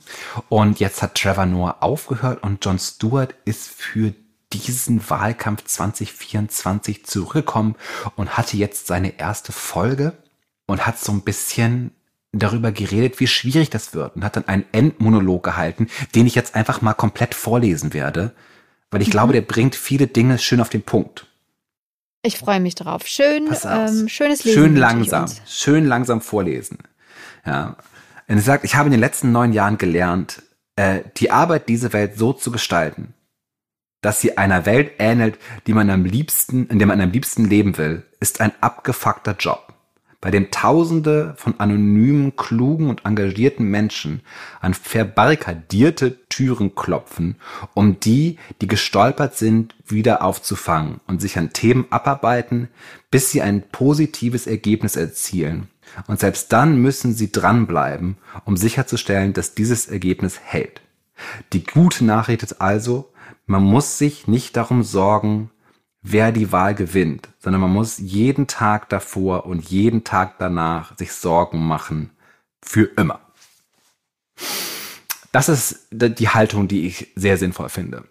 Und 0.48 0.80
jetzt 0.80 1.02
hat 1.02 1.16
Trevor 1.16 1.46
Noah 1.46 1.76
aufgehört 1.80 2.42
und 2.42 2.64
Jon 2.64 2.78
Stewart 2.78 3.34
ist 3.44 3.68
für 3.68 4.14
diesen 4.52 5.08
Wahlkampf 5.08 5.64
2024 5.64 7.04
zurückgekommen 7.04 7.76
und 8.16 8.36
hatte 8.36 8.56
jetzt 8.56 8.86
seine 8.86 9.18
erste 9.18 9.52
Folge 9.52 10.14
und 10.66 10.86
hat 10.86 10.98
so 10.98 11.12
ein 11.12 11.22
bisschen 11.22 11.92
darüber 12.32 12.72
geredet, 12.72 13.20
wie 13.20 13.26
schwierig 13.26 13.70
das 13.70 13.94
wird 13.94 14.16
und 14.16 14.24
hat 14.24 14.36
dann 14.36 14.46
einen 14.48 14.64
Endmonolog 14.72 15.42
gehalten, 15.42 15.88
den 16.14 16.26
ich 16.26 16.34
jetzt 16.34 16.54
einfach 16.54 16.80
mal 16.80 16.94
komplett 16.94 17.34
vorlesen 17.34 17.92
werde, 17.92 18.32
weil 18.90 19.02
ich 19.02 19.08
mhm. 19.08 19.12
glaube, 19.12 19.32
der 19.32 19.42
bringt 19.42 19.74
viele 19.74 20.06
Dinge 20.06 20.38
schön 20.38 20.60
auf 20.60 20.68
den 20.68 20.82
Punkt. 20.82 21.26
Ich 22.22 22.38
freue 22.38 22.60
mich 22.60 22.74
drauf. 22.74 23.06
Schön, 23.06 23.48
ähm, 23.64 24.08
schönes 24.08 24.44
Lesen. 24.44 24.62
Schön 24.62 24.76
langsam, 24.76 25.26
schön 25.46 25.86
langsam 25.86 26.20
vorlesen. 26.20 26.78
Ja. 27.46 27.76
Und 28.28 28.36
er 28.36 28.42
sagt, 28.42 28.64
ich 28.64 28.74
habe 28.74 28.86
in 28.86 28.92
den 28.92 29.00
letzten 29.00 29.32
neun 29.32 29.52
Jahren 29.52 29.78
gelernt, 29.78 30.42
äh, 30.76 31.00
die 31.16 31.30
Arbeit, 31.30 31.68
diese 31.68 31.92
Welt 31.92 32.16
so 32.16 32.32
zu 32.32 32.52
gestalten, 32.52 33.14
dass 34.00 34.20
sie 34.20 34.38
einer 34.38 34.66
Welt 34.66 34.92
ähnelt, 34.98 35.38
die 35.66 35.74
man 35.74 35.90
am 35.90 36.04
liebsten, 36.04 36.66
in 36.68 36.78
der 36.78 36.88
man 36.88 37.00
am 37.00 37.10
liebsten 37.10 37.44
leben 37.44 37.76
will, 37.78 38.04
ist 38.18 38.40
ein 38.40 38.52
abgefuckter 38.60 39.36
Job, 39.38 39.74
bei 40.20 40.30
dem 40.30 40.50
Tausende 40.50 41.34
von 41.36 41.58
anonymen, 41.58 42.36
klugen 42.36 42.88
und 42.88 43.04
engagierten 43.04 43.64
Menschen 43.64 44.20
an 44.60 44.74
verbarrikadierte 44.74 46.26
Türen 46.28 46.74
klopfen, 46.74 47.36
um 47.74 48.00
die, 48.00 48.38
die 48.60 48.66
gestolpert 48.66 49.36
sind, 49.36 49.74
wieder 49.86 50.22
aufzufangen 50.22 51.00
und 51.06 51.20
sich 51.20 51.38
an 51.38 51.52
Themen 51.52 51.86
abarbeiten, 51.90 52.68
bis 53.10 53.30
sie 53.30 53.42
ein 53.42 53.62
positives 53.70 54.46
Ergebnis 54.46 54.96
erzielen. 54.96 55.68
Und 56.06 56.20
selbst 56.20 56.52
dann 56.52 56.80
müssen 56.80 57.14
sie 57.14 57.32
dranbleiben, 57.32 58.16
um 58.44 58.56
sicherzustellen, 58.56 59.32
dass 59.32 59.54
dieses 59.54 59.88
Ergebnis 59.88 60.38
hält. 60.42 60.80
Die 61.52 61.64
gute 61.64 62.04
Nachricht 62.04 62.42
ist 62.42 62.60
also, 62.60 63.10
man 63.50 63.64
muss 63.64 63.98
sich 63.98 64.28
nicht 64.28 64.56
darum 64.56 64.84
sorgen, 64.84 65.50
wer 66.02 66.30
die 66.30 66.52
Wahl 66.52 66.76
gewinnt, 66.76 67.28
sondern 67.40 67.60
man 67.60 67.72
muss 67.72 67.98
jeden 67.98 68.46
Tag 68.46 68.88
davor 68.88 69.44
und 69.44 69.68
jeden 69.68 70.04
Tag 70.04 70.38
danach 70.38 70.96
sich 70.96 71.12
Sorgen 71.12 71.58
machen 71.66 72.10
für 72.62 72.84
immer. 72.96 73.20
Das 75.32 75.48
ist 75.48 75.88
die 75.90 76.28
Haltung, 76.28 76.68
die 76.68 76.86
ich 76.86 77.08
sehr 77.16 77.38
sinnvoll 77.38 77.70
finde. 77.70 78.04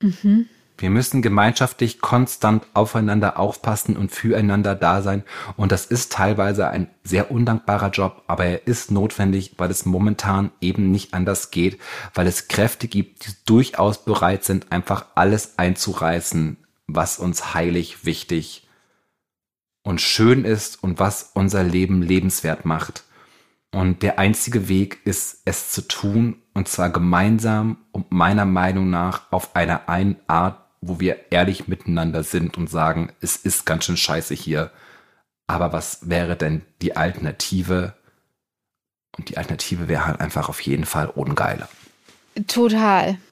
Mhm. 0.00 0.48
Wir 0.78 0.90
müssen 0.90 1.22
gemeinschaftlich 1.22 2.00
konstant 2.00 2.66
aufeinander 2.74 3.38
aufpassen 3.38 3.96
und 3.96 4.10
füreinander 4.10 4.74
da 4.74 5.02
sein. 5.02 5.22
Und 5.56 5.70
das 5.70 5.86
ist 5.86 6.12
teilweise 6.12 6.68
ein 6.68 6.90
sehr 7.04 7.30
undankbarer 7.30 7.90
Job, 7.90 8.22
aber 8.26 8.44
er 8.44 8.66
ist 8.66 8.90
notwendig, 8.90 9.54
weil 9.58 9.70
es 9.70 9.86
momentan 9.86 10.50
eben 10.60 10.90
nicht 10.90 11.14
anders 11.14 11.50
geht, 11.50 11.78
weil 12.14 12.26
es 12.26 12.48
Kräfte 12.48 12.88
gibt, 12.88 13.26
die 13.26 13.32
durchaus 13.44 14.04
bereit 14.04 14.44
sind, 14.44 14.72
einfach 14.72 15.06
alles 15.14 15.58
einzureißen, 15.58 16.56
was 16.86 17.18
uns 17.18 17.54
heilig, 17.54 18.04
wichtig 18.04 18.66
und 19.82 20.00
schön 20.00 20.44
ist 20.44 20.82
und 20.82 20.98
was 20.98 21.30
unser 21.34 21.62
Leben 21.62 22.02
lebenswert 22.02 22.64
macht. 22.64 23.04
Und 23.74 24.02
der 24.02 24.18
einzige 24.18 24.68
Weg 24.68 25.00
ist, 25.04 25.42
es 25.44 25.70
zu 25.70 25.88
tun, 25.88 26.42
und 26.54 26.68
zwar 26.68 26.90
gemeinsam 26.90 27.78
und 27.90 28.12
meiner 28.12 28.44
Meinung 28.44 28.90
nach 28.90 29.32
auf 29.32 29.56
eine 29.56 29.88
Art 29.88 30.61
wo 30.82 31.00
wir 31.00 31.30
ehrlich 31.30 31.68
miteinander 31.68 32.24
sind 32.24 32.58
und 32.58 32.68
sagen, 32.68 33.12
es 33.20 33.36
ist 33.36 33.64
ganz 33.64 33.84
schön 33.84 33.96
scheiße 33.96 34.34
hier. 34.34 34.70
Aber 35.46 35.72
was 35.72 36.08
wäre 36.08 36.36
denn 36.36 36.62
die 36.82 36.96
Alternative? 36.96 37.94
Und 39.16 39.30
die 39.30 39.38
Alternative 39.38 39.88
wäre 39.88 40.06
halt 40.06 40.20
einfach 40.20 40.48
auf 40.48 40.60
jeden 40.60 40.84
Fall 40.84 41.06
ungeiler. 41.06 41.68
Total. 42.46 43.16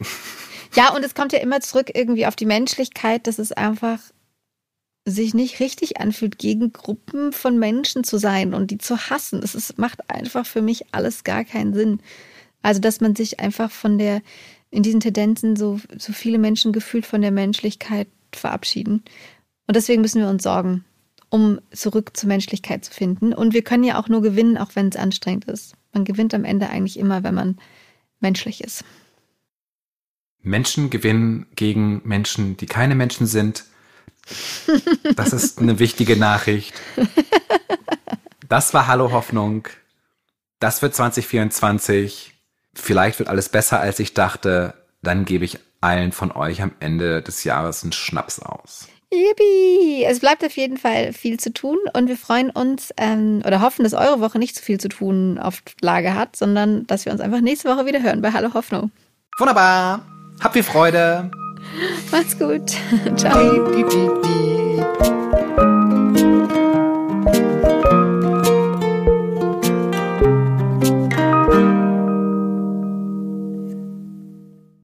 Ja, 0.77 0.95
und 0.95 1.05
es 1.05 1.17
kommt 1.17 1.33
ja 1.33 1.41
immer 1.41 1.61
zurück 1.61 1.91
irgendwie 1.95 2.27
auf 2.27 2.37
die 2.37 2.47
Menschlichkeit, 2.47 3.27
dass 3.27 3.41
es 3.41 3.51
einfach 3.51 3.99
sich 5.05 5.35
nicht 5.35 5.61
richtig 5.61 6.01
anfühlt, 6.01 6.39
gegen 6.39 6.73
Gruppen 6.73 7.33
von 7.33 7.59
Menschen 7.59 8.05
zu 8.05 8.19
sein 8.19 8.55
und 8.55 8.71
die 8.71 8.79
zu 8.79 8.97
hassen. 9.11 9.43
Ist, 9.43 9.79
macht 9.79 10.09
einfach 10.09 10.47
für 10.47 10.63
mich 10.63 10.85
alles 10.93 11.25
gar 11.25 11.45
keinen 11.45 11.75
Sinn. 11.75 12.01
Also, 12.63 12.81
dass 12.81 13.01
man 13.01 13.17
sich 13.17 13.41
einfach 13.41 13.71
von 13.71 13.99
der, 13.99 14.23
in 14.71 14.83
diesen 14.83 15.01
Tendenzen 15.01 15.57
so, 15.57 15.81
so 15.97 16.13
viele 16.13 16.39
Menschen 16.39 16.73
gefühlt 16.73 17.07
von 17.07 17.21
der 17.21 17.31
Menschlichkeit 17.31 18.09
verabschieden. 18.33 19.03
Und 19.67 19.77
deswegen 19.77 20.03
müssen 20.03 20.21
wir 20.21 20.29
uns 20.29 20.43
sorgen, 20.43 20.85
um 21.29 21.61
zurück 21.73 22.17
zur 22.17 22.29
Menschlichkeit 22.29 22.85
zu 22.85 22.93
finden. 22.93 23.33
Und 23.33 23.55
wir 23.55 23.63
können 23.63 23.85
ja 23.85 24.01
auch 24.01 24.09
nur 24.09 24.23
gewinnen, 24.23 24.59
auch 24.59 24.71
wenn 24.75 24.89
es 24.89 24.97
anstrengend 24.97 25.47
ist. 25.47 25.75
Man 25.93 26.05
gewinnt 26.05 26.35
am 26.35 26.45
Ende 26.45 26.69
eigentlich 26.71 26.99
immer, 26.99 27.23
wenn 27.23 27.35
man 27.35 27.59
menschlich 28.21 28.63
ist. 28.63 28.85
Menschen 30.43 30.91
gewinnen 30.91 31.47
gegen 31.55 32.01
Menschen, 32.05 32.57
die 32.57 32.67
keine 32.67 32.95
Menschen 32.95 33.27
sind. 33.27 33.65
Das 35.17 35.33
ist 35.33 35.59
eine 35.59 35.79
wichtige 35.79 36.17
Nachricht. 36.17 36.75
Das 38.49 38.73
war 38.75 38.87
Hallo 38.87 39.13
Hoffnung. 39.13 39.69
Das 40.59 40.83
wird 40.83 40.95
2024. 40.95 42.35
Vielleicht 42.75 43.19
wird 43.19 43.29
alles 43.29 43.49
besser, 43.49 43.81
als 43.81 43.99
ich 43.99 44.15
dachte. 44.15 44.75
Dann 45.03 45.25
gebe 45.25 45.45
ich 45.45 45.59
allen 45.81 46.13
von 46.13 46.31
euch 46.33 46.63
am 46.63 46.73
Ende 46.81 47.23
des 47.23 47.45
Jahres 47.45 47.83
einen 47.83 47.93
Schnaps 47.93 48.41
aus. 48.41 48.89
Yippie! 49.13 50.05
Es 50.05 50.21
bleibt 50.21 50.45
auf 50.45 50.57
jeden 50.57 50.77
Fall 50.77 51.13
viel 51.13 51.41
zu 51.41 51.53
tun 51.53 51.79
und 51.95 52.09
wir 52.09 52.17
freuen 52.17 52.51
uns 52.51 52.95
ähm, 52.97 53.43
oder 53.45 53.61
hoffen, 53.61 53.83
dass 53.83 53.93
eure 53.93 54.21
Woche 54.21 54.39
nicht 54.39 54.55
zu 54.55 54.63
viel 54.63 54.79
zu 54.79 54.89
tun 54.89 55.39
auf 55.39 55.63
Lage 55.81 56.15
hat, 56.15 56.37
sondern 56.37 56.87
dass 56.87 57.07
wir 57.07 57.13
uns 57.13 57.21
einfach 57.21 57.41
nächste 57.41 57.69
Woche 57.69 57.87
wieder 57.87 58.03
hören 58.03 58.23
bei 58.23 58.33
Hallo 58.33 58.55
Hoffnung. 58.55 58.93
Wunderbar! 59.39 60.07
Habt 60.41 60.53
viel 60.53 60.63
Freude! 60.63 61.31
Macht's 62.13 62.39
gut! 62.39 62.71
Ciao! 63.17 63.73
Diep, 63.73 63.73
diep, 63.75 63.91
diep, 63.91 64.23